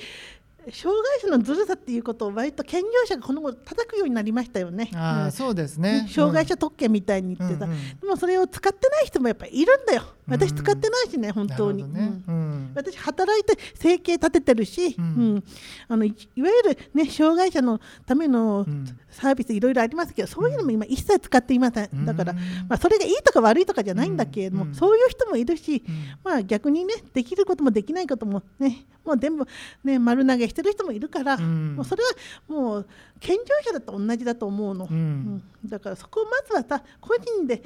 [0.71, 4.89] 障害者のずるさっていうことを割と健常者がこの後叩くようになりましたよね。
[4.91, 4.97] うん。
[4.97, 6.08] あーそうですね。
[6.10, 7.99] 障害者特権みたいに言ってさ、うんうん。
[7.99, 10.04] でもそれを使ってない人もやっぱりいるんだよ。
[10.28, 12.21] 私使ってないしね、本当に、ね。
[12.28, 12.36] うん。
[12.36, 12.71] うん。
[12.75, 15.36] 私働いて生計立ててるし、ううん。
[15.36, 15.43] ん
[15.88, 18.86] あのいいわゆる、ね、障害者のためのうん。
[19.15, 22.06] サービスいろいろありますけどそういうのも今一切使っていません、うん。
[22.06, 24.75] だから、まあ、それがいいとか悪いとかじゃないんだけれども、うん。
[24.75, 25.95] そういう人もいるし、うん。
[26.23, 29.45] まあ、逆にねできることもできないこともねもう全部、
[29.84, 31.75] ね、丸投げしてる人もいるから、うん。
[31.75, 32.09] もうそれは
[32.47, 32.87] もう
[33.19, 35.41] 健常者だと同じだと思うの、うん。
[35.63, 35.69] うん。
[35.69, 37.63] だからそこをまずはさ個人で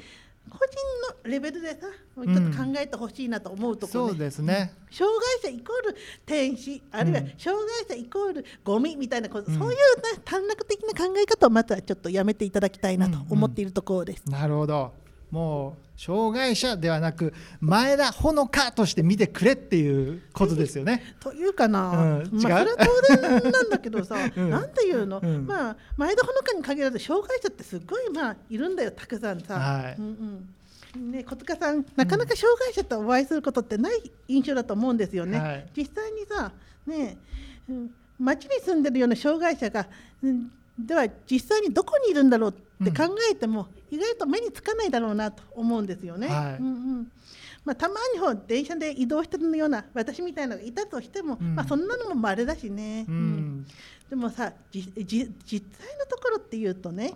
[0.48, 4.72] 個人のレベルでさもうちょっと考えてほしいなと思うところ、ねそうですね。
[4.90, 7.32] 障害者イコール天使あるいはうん。
[7.38, 9.58] 障害者イコールゴミみたいなこと、うん。
[9.58, 14.28] そういう、ね、短絡的な考え方をまずはちょっとやめていただきたいなと思っているところです。
[14.28, 14.92] なるほど
[15.30, 21.14] もう障害者ではなく前田ほのかとして見てくれっていうことですよね。
[21.20, 22.30] というかな、うん。
[22.32, 24.50] まあ、それは当然なんだけどさ、 うん。
[24.50, 25.46] なんていうの、うん。
[25.46, 29.54] まあ、前田ほのかに限らず障害者ってすごい、まあ、いるんだよたくさんさ。
[29.54, 29.96] はい。
[29.98, 30.48] うん
[30.96, 31.10] うん。
[31.12, 35.38] ね、小塚さん、なかなか障害者とお会いすることってない印象だと思うんですよね。
[35.38, 35.66] はい。
[35.76, 36.52] 実際にさ、
[36.86, 37.18] ね
[37.68, 39.86] うん町に住んでるような障害者が、
[40.22, 46.28] うんでは実際にどこにいるんだろうって考えても、意外と目につかないだろうなと思うんですよね。
[46.28, 46.62] はい。
[46.62, 46.70] うんう
[47.02, 47.12] ん。
[47.64, 51.54] まあ、たまに電車で移動してるような私みたいなのがいたとしても、うん。
[51.54, 53.04] まあ、そんなのも稀だしね。
[53.08, 53.18] ううん。
[53.18, 53.66] ん
[54.08, 57.14] でもさじじ実際のところっていうとね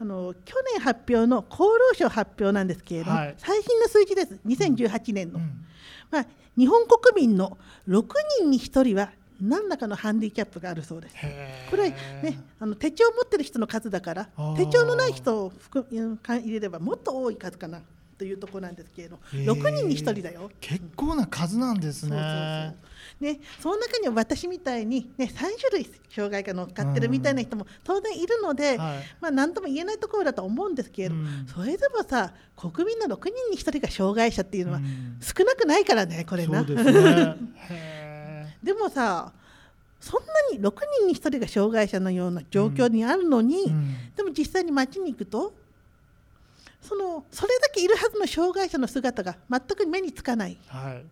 [0.00, 3.34] あの去年発表の厚労省発表なんですけれども、はい。
[3.36, 4.38] 最新の数字です。
[4.46, 5.66] 2018年の、うん。
[6.10, 8.06] まあ、日本国民の6
[8.38, 11.16] 人に1人は何らかのハンディキャップがあるそうです。
[11.70, 17.80] これはね、あの手帳を持ってる人の数だから手帳のない人を含入れればもっと多い数かな
[18.18, 20.50] というところなんですけれどへー6人に1人だよ。
[20.60, 22.76] 結構な数なんですそうそうそうね。
[23.18, 36.64] ね、その中には私みたいに、ね、3種類障害が乗っかってるみたいな人も当然いるので、はいまあ、何とも言えないところだと思うんですけれど、うんそれでもさ国民の6人に1人が障害者っていうのはうん少なくないからねこれな。
[36.64, 37.36] そうですね。
[38.62, 39.32] へでもさ
[40.00, 44.14] そんなに6人に1人が障害者のような状況にあるのに、ーうん。
[44.16, 45.52] でも実際に街に行くと
[46.80, 50.56] そのそれだけいるはずの障害者の姿が全く目につかない。
[50.68, 51.04] はい。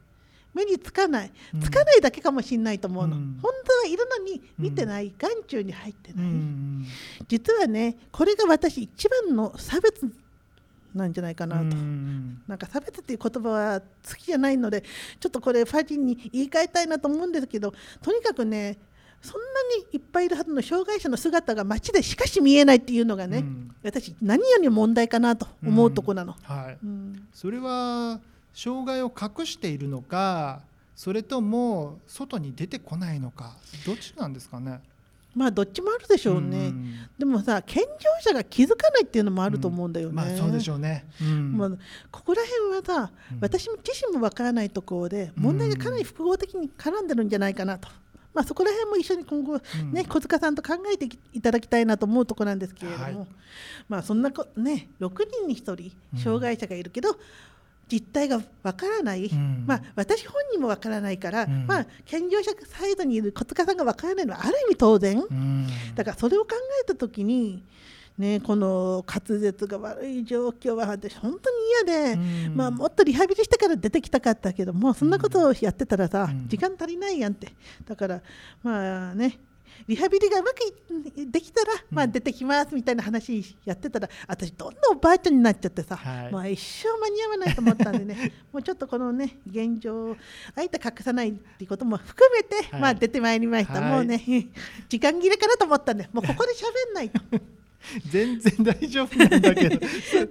[0.54, 1.32] 目につかない。
[1.54, 1.60] うん。
[1.60, 3.38] つかないだけかもしれないと思うの、うん。
[3.42, 6.86] 本当はいるのに見てない、眼中に入ってうない、ん。
[7.28, 10.10] 実はねこれが私一番の差別
[10.98, 11.62] なんじゃないかなと。
[11.62, 14.82] うんなんか差別っていう言葉は好きじゃないので
[15.18, 18.76] ちょっとこれファジンに言い換えたいなと思うんですけどとにかくね
[19.22, 19.46] そんな
[19.78, 26.36] にいっぱいいるはずの障害者の姿が街でしかし見えないっていうのがね、うん私何よりも問題かなと思うとこなの。
[26.42, 26.78] はい。
[26.84, 28.20] うんそれは
[28.52, 30.62] 障害を隠しているのか、
[30.96, 33.54] それとも外に出てこないのか、
[33.86, 34.80] どっちなんですかね？
[35.34, 36.94] まあどっちもあるでしょうね、ん。
[37.18, 40.14] でもさ健常者が気づかないっていうのもあると思うんだよね。
[40.14, 41.06] まあそうでしょうね。
[41.20, 41.56] うん。
[41.56, 41.70] まあ、
[42.10, 43.38] ここら辺はさ、うん。
[43.40, 47.88] 私自身もわからないところで問題がかなり複合的に絡んでるんじゃないかなと、
[48.34, 49.92] まあ、そこら辺も一緒に今後、うん。
[49.92, 53.26] ね小塚さんと考えていただきたいなと思うところなんですけれども、はい。
[53.88, 57.16] まあそんなこね6人に1人障害者がいるけど、
[57.90, 59.64] 実態がわからない、ん。
[59.66, 61.66] まあ、私本人もわからないから、うん。
[61.66, 65.66] まあ、健常者サイドにいる小塚さんがわからないのはある意味当然、うん。
[65.94, 66.50] だからそれを考
[66.82, 67.64] えた時に、
[68.18, 72.56] ね、この滑舌が悪い状況は私本当に嫌で、うん。
[72.56, 76.48] まあ、もっとリハビリしてから出てきたかったけどもうそんなことをやってたらさ、うん。
[76.48, 77.52] 時間足りないやんって。
[77.86, 78.20] だから
[78.62, 79.38] まあね
[79.86, 86.32] リハビリがうまくいできたら、まあ、出てきますみたいな話やってたら私どんどんおばあちゃんになっちゃってさ、はい。
[86.32, 90.16] もう一生間に合わないと思ったんでね もうちょっとこのね現状を
[90.54, 92.80] あえて隠さないっていうことも含めて、はい。
[92.80, 93.90] まあ、出てまいりました、はい。
[93.92, 94.18] もうね
[94.88, 97.20] 時間切れかなと思ったんでもうここで喋んないと。
[98.10, 99.78] 全然大丈夫なんだけど。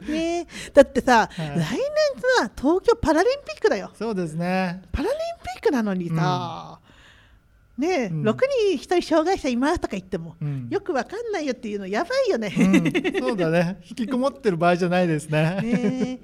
[0.05, 0.39] ね。
[0.41, 1.47] えだってさ、はい。
[1.47, 1.59] 来年
[2.39, 3.91] さ東京パラリンピックだよ。
[3.95, 4.81] そうですね。
[4.91, 5.17] パラリン
[5.55, 6.79] ピックなのにさ、
[7.77, 8.27] ねえ、うん。
[8.27, 8.37] 6
[8.73, 10.67] 人1人障害者いますとか言っても、うん。
[10.69, 12.53] よくわかんないよっていうのやばいよね。
[12.57, 13.79] うん、そうだね。
[13.87, 16.19] 引きこもってる場合じゃないですね。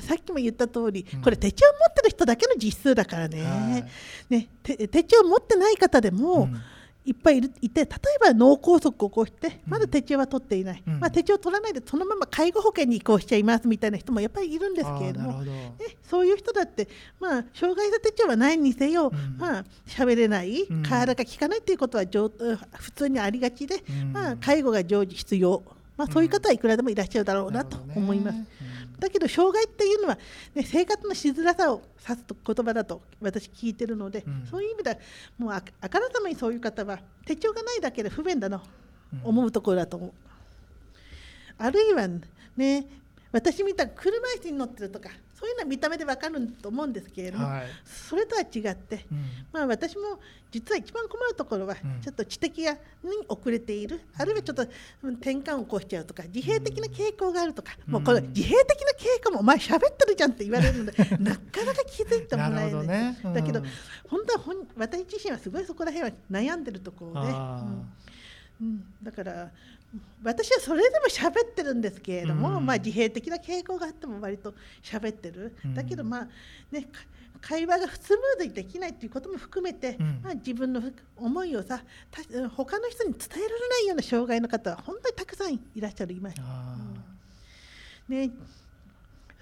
[0.00, 1.22] さっきも言った通り、うん。
[1.22, 3.84] これ手帳持ってる人だけの実数だからね,、はい。
[4.30, 6.60] ね手手帳持ってない方でも、うん
[7.06, 7.52] いっぱいいる。
[7.62, 9.54] いて例えば脳梗塞を起こしてうん。
[9.66, 11.00] まだ手帳は取っていない、うん。
[11.00, 15.42] まあ、手帳取らないでそのまま介護保険に移行しちゃいますみたいな人もやっぱりいるんですけれども。
[15.42, 16.88] ね、そういう人だって、
[17.20, 19.38] まあ、障害者手帳はないにせよ、うん。
[19.38, 20.82] まあ喋れない、うん。
[20.82, 22.28] 体が効かないということは上
[22.74, 24.12] 普通にありがちで、うん。
[24.12, 25.62] まあ、介護が常時必要。
[25.96, 28.38] まあ、そういう方はいくらでもいらっしゃるだろうなと思います。
[28.98, 30.18] だけど障害っていうのは、
[30.54, 34.96] ね、生活のしづらさを指す言葉だと私聞いてるので、うんそういう意味では
[35.38, 38.62] もうああからさまにそういう方は手帳がないだけで不便だな
[39.22, 40.12] 思うところだと思う。
[41.58, 42.08] あるいは
[42.56, 42.86] ね
[43.32, 47.66] 私みたいに車椅子に乗ってるとかそういうのは見た目でわかると思うんですけれども、はい。
[47.84, 49.24] それとは違って、うん。
[49.52, 50.18] まあ、私も
[50.50, 52.00] 実は一番困るところはうん。
[52.00, 52.78] ちょっと知的がに
[53.28, 54.66] 遅れている、あるいはちょっと
[55.02, 57.92] うん転換を起こしちゃうとか自閉的な傾向があるとか、うん。
[57.92, 62.86] もうこれ自閉的な傾向もお前喋ってるじゃんって言われるので なかなか気づいてもらえない。
[62.86, 63.20] ね。
[63.22, 63.34] うん。
[63.34, 63.62] だけど
[64.08, 67.28] 本当は本私自身はすごいそこら辺は悩んでるところで、
[68.62, 69.50] うん、だから
[70.22, 72.66] 私はそれでも喋ってるんですけれども、うん。
[72.66, 75.74] まあ、自閉的な傾向があっても割と喋ってる、うん。
[75.74, 76.28] だけどまあ
[76.70, 76.88] ねか
[77.40, 80.20] 会話がスムーズにできないということも含めて、うん。
[80.22, 80.82] まあ、自分の
[81.16, 86.76] 思いをさた他の人に伝えられないような障害の方は本当にたくさんいらっしゃる今、あ
[88.08, 88.30] ね、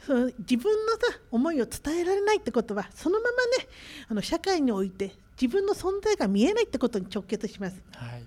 [0.06, 0.98] そう自分のさ
[1.30, 3.68] 思いを伝えられないってことはそのままね
[4.08, 7.80] あの社会において自分の存在が見えないってことに直結します。
[7.92, 8.24] ーはい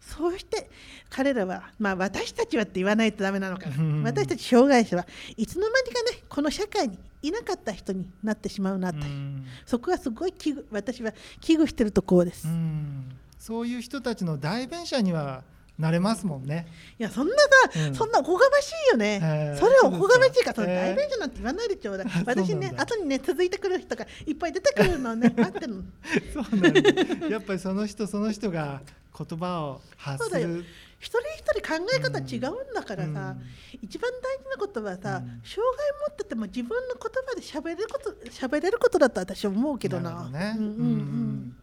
[0.00, 0.68] そうして
[1.08, 3.76] 彼らは、まあ、私たちはって言わないとダメなのかな。
[3.76, 4.02] うん。
[4.02, 9.46] 私たち障害者はいつの間にかねこの社会にいなかった人になってしまうなって、うん。
[9.66, 13.16] そこはすごい危惧私は危惧してるところです、ういん。
[13.38, 15.44] そういう人たちの代弁者には
[15.78, 16.66] なれますもんね。
[16.98, 17.34] やそんな
[17.72, 17.94] さ、うん。
[17.94, 19.58] そんなおこがましいよね、へー。
[19.58, 22.44] それはおこがましいからそそうですかれ代弁者なんて言わないでちょうだい、あそうなんだ。
[22.44, 25.32] 私ね後にね続いてくる人がいっぱい出てくるのをね。
[25.36, 25.82] 待ってるの。
[26.32, 26.72] そうなん
[27.20, 27.28] だ。
[27.28, 28.82] やっぱりその人その人が
[29.24, 30.64] 言葉を発する。
[30.98, 33.44] 一人一人考え方違うんだからさ、うん。
[33.82, 35.40] 一番大事なことはさ、うん。
[35.42, 40.10] 障害持ってても自分の言葉で喋れること喋れることだと私は思うけどな。
[40.10, 40.54] るほどね。
[40.58, 41.56] うんうんうん。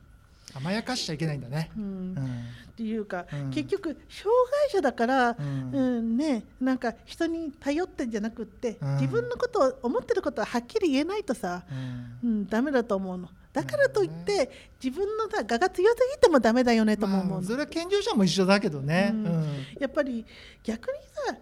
[0.55, 1.69] 甘やかしちゃいけないんだね。
[1.77, 1.83] うん。
[1.83, 1.87] う
[2.19, 2.45] ん。
[2.71, 3.49] っていうか、うん。
[3.51, 4.29] 結局障
[4.63, 8.95] 害者だから、ううんんね、なんか人に頼ってんじゃなくって、うん。
[8.95, 12.29] 自分のことを思ってることははっきり言えないとさ、うん。
[12.29, 14.51] うん、ダメだと思うのだからといって、
[14.83, 19.09] 自分のさ我が強すぎてもダメだよねとも思うの、まあ、それは健常者も一緒だけどね。
[19.11, 19.25] うん。
[19.25, 19.65] うん。
[19.79, 20.23] やっぱり
[20.63, 21.35] 逆にさ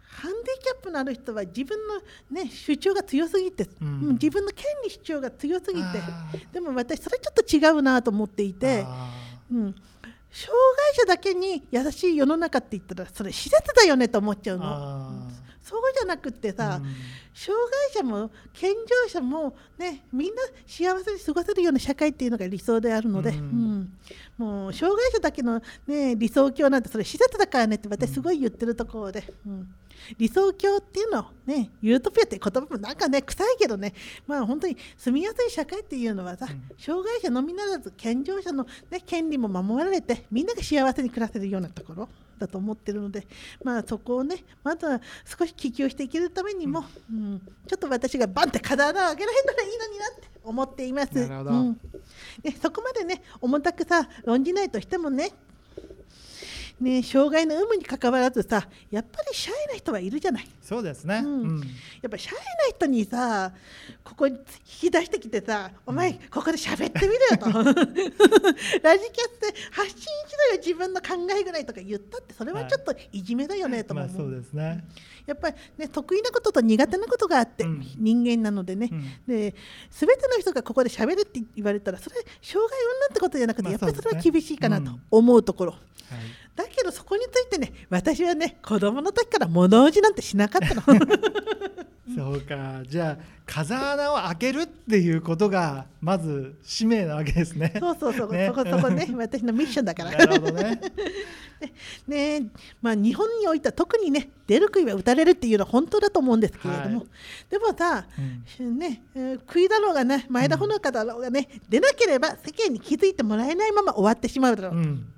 [0.00, 1.96] ハンディキャップのある人は自分の、
[2.42, 3.88] ね、主張が強すぎて、うん。
[3.88, 6.00] うん自分の権利主張が強すぎて
[6.54, 9.10] でも私それちょっと違うなと思っていて、あ
[9.52, 9.74] うん、
[10.30, 14.60] 障害者だけに優しい世の中って言ったらそれ施設だよねと思っちゃうー。
[14.60, 15.30] の。
[15.68, 16.94] あそうじゃなくってーさ、うん。
[17.34, 18.72] 障害者も健
[19.04, 23.36] 常者も、ね、みんな幸せに過ごせるような社会っていうのが理想であるので、うん。
[23.36, 23.92] うん。
[24.38, 29.68] もう障害者だけの、ね、理想郷なんてそれ施設だからねって私すごい言ってるところで、うん
[30.16, 33.94] 理想郷っていうのを、ね、ユートピアって言葉もなんかね臭いけどね、
[34.26, 36.62] まあ、本当に住みやすい社会っていうのはさ、うん。
[36.78, 42.08] 障害者のみならず健常者の、ね、権利も守られてみんなが幸せに暮らせるようなところ
[42.38, 43.26] だと思ってるので、
[43.64, 47.40] まあ、そこをねまずは少し気球していけるためにも、うん。
[47.66, 51.14] ちょっと私がバンって体を上げられたらいいのになって思っています。
[51.28, 51.50] なるほど。
[51.50, 51.80] うん。
[52.44, 55.32] ね、そこまでね重たくさ論じないとしてもね
[56.80, 60.48] ね障害の有無にかかわらずさやっぱりシャイな人はいるじゃない。
[60.62, 61.22] そうですね。
[61.24, 61.40] うん。
[61.42, 61.60] うん。
[61.60, 61.64] や
[62.06, 63.52] っぱシャイな人にさ
[64.04, 67.46] ここに引き出してきてさ「お前ここで喋ってみるよ」と
[68.82, 70.06] 「ラジキャスで発信し
[70.50, 74.84] ろよ自分の考えぐらい」とか言ったってそれはちょっといじめだよねとも思う、まあそうですね。
[75.26, 77.86] やっぱりね得意なことと苦手なことがあって、うん。
[77.98, 79.02] 人間なのでね、うん。
[79.26, 79.54] で
[79.90, 85.74] 全ての人がここで喋るって言われたらそれ障害運なんてことじゃなくて、まあやっぱりそれは厳しいかなと思うところ。
[86.10, 86.20] はい。
[86.56, 90.82] だけどそこについてね私はね子供の時から物おじなんてしなかったの。
[92.16, 92.82] そうか。
[92.88, 97.72] じゃあ風穴を開けるっていうことがまず使命なわけですね。
[97.78, 100.10] そうそうそう、ねそこそこね 私のミッションだから。
[100.12, 100.80] なるほどね。
[102.06, 102.46] ね
[102.80, 107.06] まあ、日本においては特にね出る杭は打たれるっていうのは本当だと思うんですけれども、はい
[107.50, 108.06] でもさ、
[108.60, 115.12] ねえー杭だろうがね前田穂香だろうがね、出なければ世間に気づいてもらえないまま終わってしまうだろう、うん。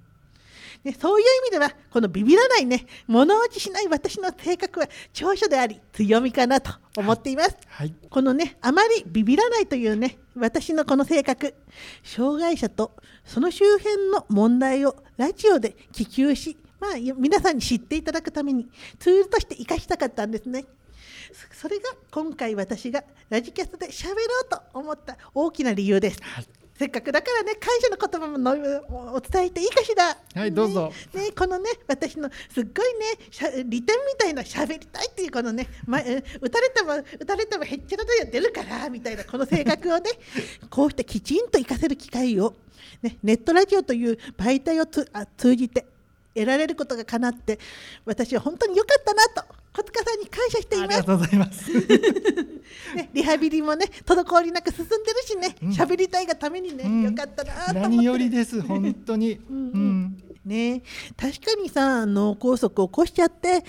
[0.82, 7.56] ね、そういう意味ではこのビビらないね物落ちしない私の性格は長所であり強みかなと思っています。
[7.68, 7.94] はい。
[8.08, 11.54] このねあまりビビらないというね私のこの性格
[12.02, 12.92] 障害者と
[13.24, 18.66] その周辺の問題をラジオで聞きしまあよ皆さんに知っていただくために
[18.98, 20.64] ツールとして生かしたかったんですね
[21.52, 30.16] そそれが今回私がラジキャスで喋ろうと思った大きな理由です、はいせっかくだからね感謝の言葉ものお伝えしていいかしら？
[30.40, 30.90] はいどうぞ。
[31.12, 40.10] ねねこのね私のすっごいねしゃ利点みたいな喋りたいっていうこのね、まえ打たれても打たれてもへっちゃらだよ出るからみたいなこの性格をね
[40.70, 42.54] こうしてきちんと活かせる機会を、
[43.02, 45.84] ね、ネットラジオという媒体をつあ通じて
[46.34, 47.58] 得られることが叶って
[48.06, 50.88] 私は本当に良かったなと小塚さんに感謝しています。
[50.88, 51.70] ありがとうございます。
[52.94, 55.56] ね、リハビリもね滞りなく進んでるしね。
[55.62, 55.68] うん。
[55.70, 57.02] 喋、りたいがためにね、うん。
[57.02, 59.34] よかったなと思って何よりです本当に。
[59.48, 59.72] うんうん。
[59.72, 60.22] うん。
[60.44, 60.82] ね
[61.16, 63.62] 確かにさ脳梗塞を起こしちゃって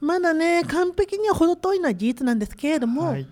[0.00, 3.26] まだね完璧には程遠いのは事実なんですけれども、はい。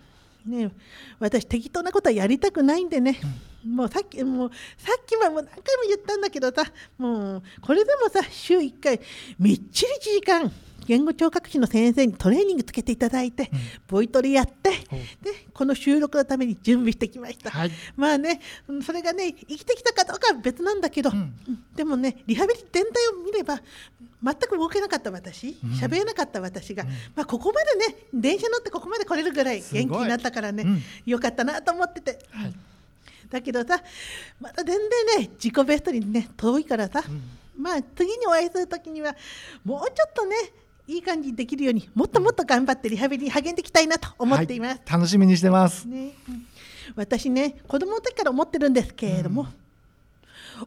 [0.46, 0.70] ね
[1.18, 3.18] 私適当なことはやりたくないんでね、
[3.66, 6.64] もうさっきもうさっきはもう何回も言ったんだけどさ
[6.96, 9.00] もうこれでもさ週1回
[9.38, 10.52] みっちり1時間
[10.88, 13.50] 言語聴覚士の先生にトレーニングつけていただいて、
[13.88, 14.78] ボイトレやってで
[15.52, 17.70] この収録のために準備してきました、はい。
[17.94, 21.16] まあねうんそれがね生きてきたかどうかは別なんだけど、うん。
[21.16, 21.34] うん
[21.76, 23.60] でもねリハビリ全体を見れば
[24.24, 26.84] 全く動けなかった私喋、れなかった私が、
[27.14, 30.82] まあ、ここまでね電車乗ってここまで来れるぐらい元気になったからね、うん。
[31.04, 32.54] よかったなと思ってて、はい。
[33.30, 33.78] だけどさ
[34.40, 37.02] まだ全然ね自己ベストにね遠いからさ、
[37.58, 39.14] まあ次にお会いする時には
[39.64, 40.34] もうちょっとね
[40.88, 44.70] いい感じにできるようにもっともっと頑張ってリハビリに励んでいきたいなと思っています。
[44.70, 45.86] はい楽しみにしてます。
[45.86, 46.46] ねうん
[46.96, 49.46] 私ね子供の時から思ってるんですけれども、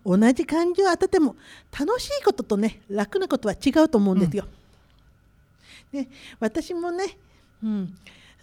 [0.06, 1.36] 同じ感情を当てても
[1.78, 4.46] 楽しいこととね楽なことは違うと思うんですよ。
[5.92, 6.08] ね、
[6.40, 7.18] 私もね、
[7.64, 7.70] うん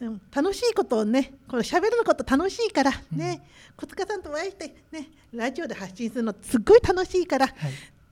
[0.01, 3.43] うん楽しいことをねこの喋るのこと楽しいからね、
[3.77, 7.55] 小塚さんとお会いしてねラジオで発信するのすっごい楽しいから、はい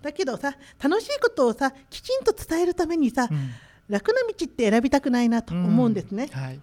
[0.07, 3.51] だけどさ楽しいことをさきちんと伝えるためにさ、うん。
[3.89, 6.29] 楽な道って選びたくないなと思うんですね。
[6.33, 6.61] はい。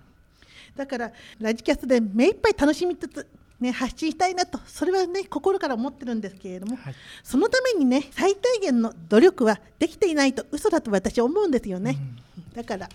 [0.76, 3.28] だからラジキャスで目いっぱい楽しみつつ、
[3.60, 6.96] ね、発信したいなとそれはね心から思ってるんですけれども、はい。
[7.24, 11.98] そのためにね最低限の努力はできていないと嘘だと私は思うんですよね、
[12.54, 12.90] だから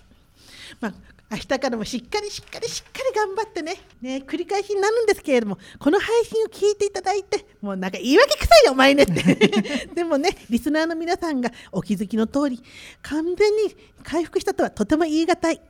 [0.80, 0.94] まあ
[1.31, 3.76] 明日からもしっかりしっかりしっかり頑張ってね。
[4.01, 9.89] ね繰り返しになるんですけれどもこの配信を聞いていただいてもうなんか言い訳くさいよお前ねって。
[9.95, 12.62] でもねリスナーの皆さんがお気づきの通り
[13.03, 15.61] 完全に回復したとはとても言い難い。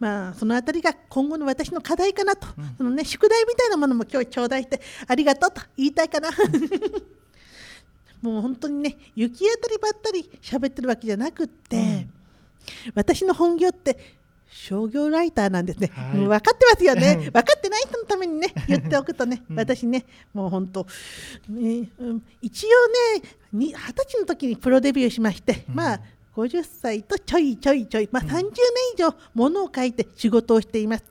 [0.00, 6.30] まあそのあたりが今後の私の課題かなと、そのね宿題みたいなものも今日頂戴してありがとうと言いたいかな。
[8.20, 12.08] もう本当にね行き当たりばったり喋ってるわけじゃなくって、
[12.94, 14.17] 私の本業って
[14.50, 16.16] 商業ライターなんですね、はい。
[16.16, 17.16] もう分かってますよね。
[17.18, 17.24] うん。
[17.24, 20.86] 分かってない人のためにね 言っておくとね、私ねもう本当、
[21.48, 22.68] ねうん一応
[23.20, 26.00] ねに二十歳の時にプロデビューしまして、まあ
[26.34, 28.42] 50歳とちょいちょいちょい、まあ、30年
[28.94, 31.04] 以上物を書いて仕事をしています、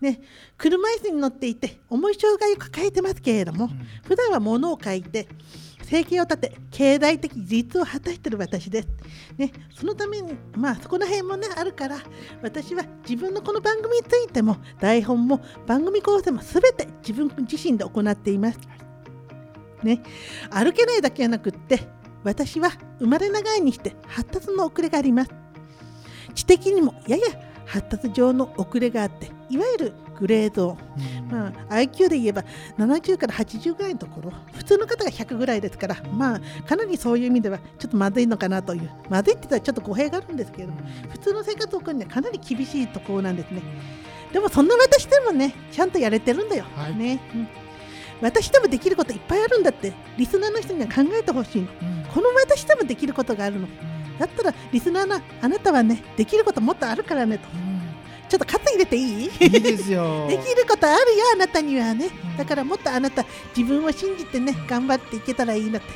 [0.00, 0.20] ね、
[0.58, 3.70] 車椅子に乗っていて重い障害を抱えてますけれども、
[4.04, 5.28] 普段は物を書いて
[5.92, 8.88] 生計を立て経済的自立を果たしている私です、
[9.36, 11.98] ね、そのためにまあそこら辺もねあるから
[12.40, 18.58] 私は自分のこの番組についても台本も番組構成も全て自分自身で行っています、
[19.82, 20.02] ね、
[20.50, 21.80] 歩けないだけじゃなくって
[22.24, 25.30] 私は生まれながらにして発達の遅れがあります。
[26.34, 27.22] 知的にもやや
[27.66, 30.78] 発達上の遅れがあっていわゆるグレード、
[31.28, 32.44] まあ、IQ で言えば
[32.78, 34.32] 70から80ぐらいのところ。
[34.52, 38.88] 普通の方が100ぐらいですからまあかなりそういう意味ではちょっとまずいのかなという。
[39.10, 43.62] まずいって言ったらちょっと語弊があるんですけれども普通の生活を送るにはかなり厳しいところなんですね。
[44.32, 46.94] でもそんな私でもねちゃんとやれてるんだよ、はい。
[46.94, 47.48] ね、うん。
[48.20, 49.92] 私でもできることいっぱいあるんだって。
[50.16, 51.68] リスナーの人には考えてほしいの。
[52.14, 53.66] この私でもできることがあるの。
[54.20, 57.71] だったらリスナーのあなたはねできることもっとあるからねと
[58.32, 59.24] ちょっと喝入れていい？
[59.24, 60.24] いいですよ。
[60.30, 65.88] できることあるよあなたにはねうんだからもっとあなた自分を信じてね頑張っていけたらいいなって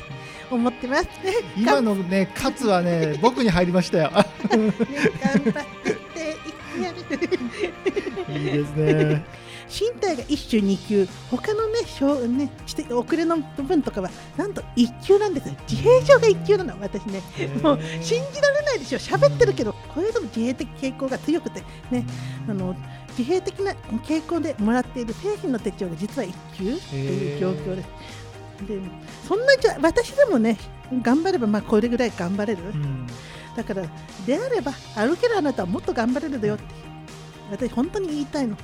[0.51, 4.11] 思ってますね 今のね、カツはね、 僕に入りましたよ。
[4.11, 4.13] ね
[4.51, 5.65] 頑張っ
[6.13, 6.37] て
[8.31, 9.25] いいですね。
[9.69, 11.07] 身体が一種二級。
[11.29, 15.55] 他のね小ねして遅れの部分とかはなんと一級なんですよ。
[15.69, 16.79] 自閉症が一級なの。
[16.79, 17.21] 私ね
[17.61, 18.99] もう信じられないでしょ。
[18.99, 21.61] 喋ってるけどこれでも自閉的傾向が強くて
[21.91, 22.05] ね
[22.47, 22.75] あの
[23.17, 23.73] 自閉的な
[24.05, 27.89] 傾向でもらっている製品の手帳が実は一級という状況です。
[28.67, 28.79] で
[29.27, 30.57] そんなじゃ私でもね
[31.01, 33.07] 頑張ればまあこれぐらい頑張れる、うん。
[33.55, 33.83] だから
[34.25, 36.63] であれば歩けるあなたはもっと頑張れるだよって
[37.51, 38.55] 私本当に言いたいの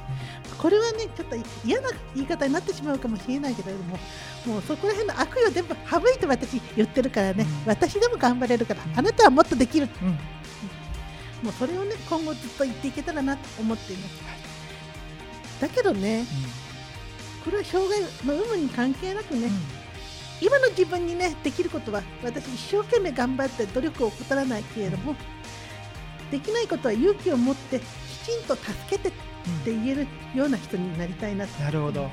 [0.64, 1.36] これはねちょっと
[1.66, 4.00] 嫌な言い方になってしまうかもしれないけれども
[4.46, 7.70] もうそこら辺の悪意を全部省いて私言ってるからね、うん。
[7.70, 9.90] 私でも頑張れるからあなたはもっとできる。
[10.02, 10.08] うん。
[11.44, 14.14] もうそれをね今後ずっと言っていけたらなと思っています。
[15.60, 16.26] だけどね
[17.44, 19.50] これは障害の有無に関係なくね、
[20.40, 25.14] 今の自分にねできることは私一生懸命頑張って努力を怠らないけれども
[26.32, 27.84] できないことは勇気を持ってき
[28.26, 29.12] ちんと助けて
[29.62, 32.04] って言えるような人になりたいななるほど。
[32.04, 32.10] うん。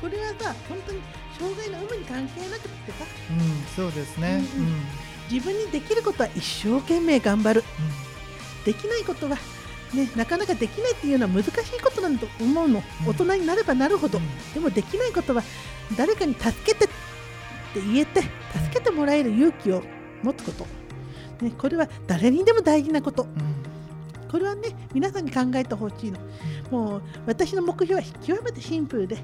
[0.00, 1.00] これはさ本当に
[1.38, 4.42] 障害の有無に関係なくってさうん、そうですね。
[4.56, 4.74] うんうん。
[5.30, 7.64] 自分にできることは一生懸命頑張る。
[8.64, 9.36] できないことは
[9.94, 13.08] ね、なかなかできないっていうのは難しいことなんだと思うの、うん。
[13.08, 14.52] 大人になればなるほど、うん。
[14.54, 15.42] でもできないことは
[15.96, 16.94] 誰かに助けてって
[17.80, 18.30] 言えて助
[18.72, 19.82] けてもらえる勇気を
[20.22, 20.66] 持つこと、
[21.44, 23.24] ね、これは誰にでも大事なこと。
[23.24, 23.67] うん
[24.30, 26.18] これはね皆さんに考えてほしいの。
[26.70, 29.16] もう私の目標は極めてシンプルで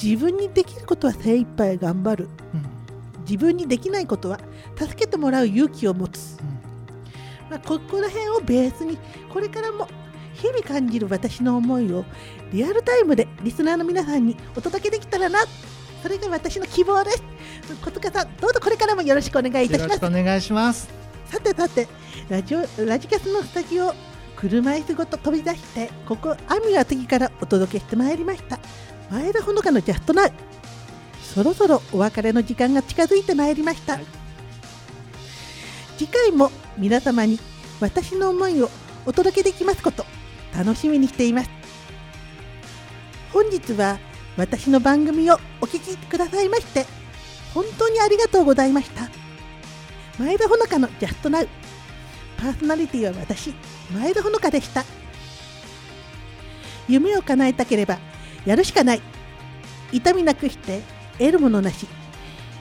[0.00, 2.28] 自分にできることは精一杯頑張る。
[2.54, 2.66] うん。
[3.22, 4.40] 自分にできないことは
[4.76, 6.46] 助けてもらう勇気を持つ、うん。
[7.50, 8.98] まあ、ここら辺をベースに
[9.32, 9.88] これからも
[10.34, 12.04] 日々感じる私の思いを
[12.52, 15.40] リアルタイムでリスナーの皆さんにお届けできたらな。
[16.02, 17.22] それが私の希望です。
[17.84, 19.94] 小塚さんどうぞこれからもよろしくお願いいたします。
[19.94, 20.88] しくお願いします。
[21.26, 21.86] さてさて
[22.28, 23.94] ラジオラジキャスのスタジオ
[24.42, 28.58] 車椅子ごと飛び出してここ網は次からお届けしてまいりました。
[29.08, 30.32] 前田ほのかのジャストナウ
[31.22, 34.04] そろそろお別れの時間が近づいてまいりました、はい。
[35.96, 37.38] 次回も皆様に
[37.78, 38.68] 私の思いを
[39.06, 40.04] お届けできますこと
[40.56, 41.50] 楽しみにしています。
[43.32, 44.00] 本日は
[44.36, 46.84] 私の番組をお聞きくださいまして
[47.54, 49.08] 本当にありがとうございました。
[50.18, 51.48] 前田ほのかのジャストナウ
[52.36, 53.54] パーソナリティは私
[53.94, 54.84] 前田ほのかでした
[56.88, 57.98] 夢を叶えたければ
[58.44, 59.02] やるしかない
[59.92, 60.80] 痛みなくして
[61.18, 61.86] 得るものなし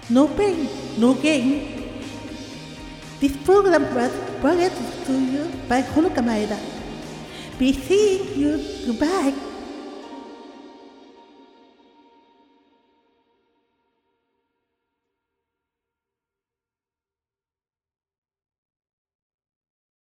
[0.10, 0.68] No pain,
[1.00, 1.80] no gain
[3.22, 4.12] This program was
[4.42, 4.72] brought
[5.06, 6.58] to you by Honoka Maeda
[7.58, 8.58] Be seeing you
[8.88, 9.51] goodbye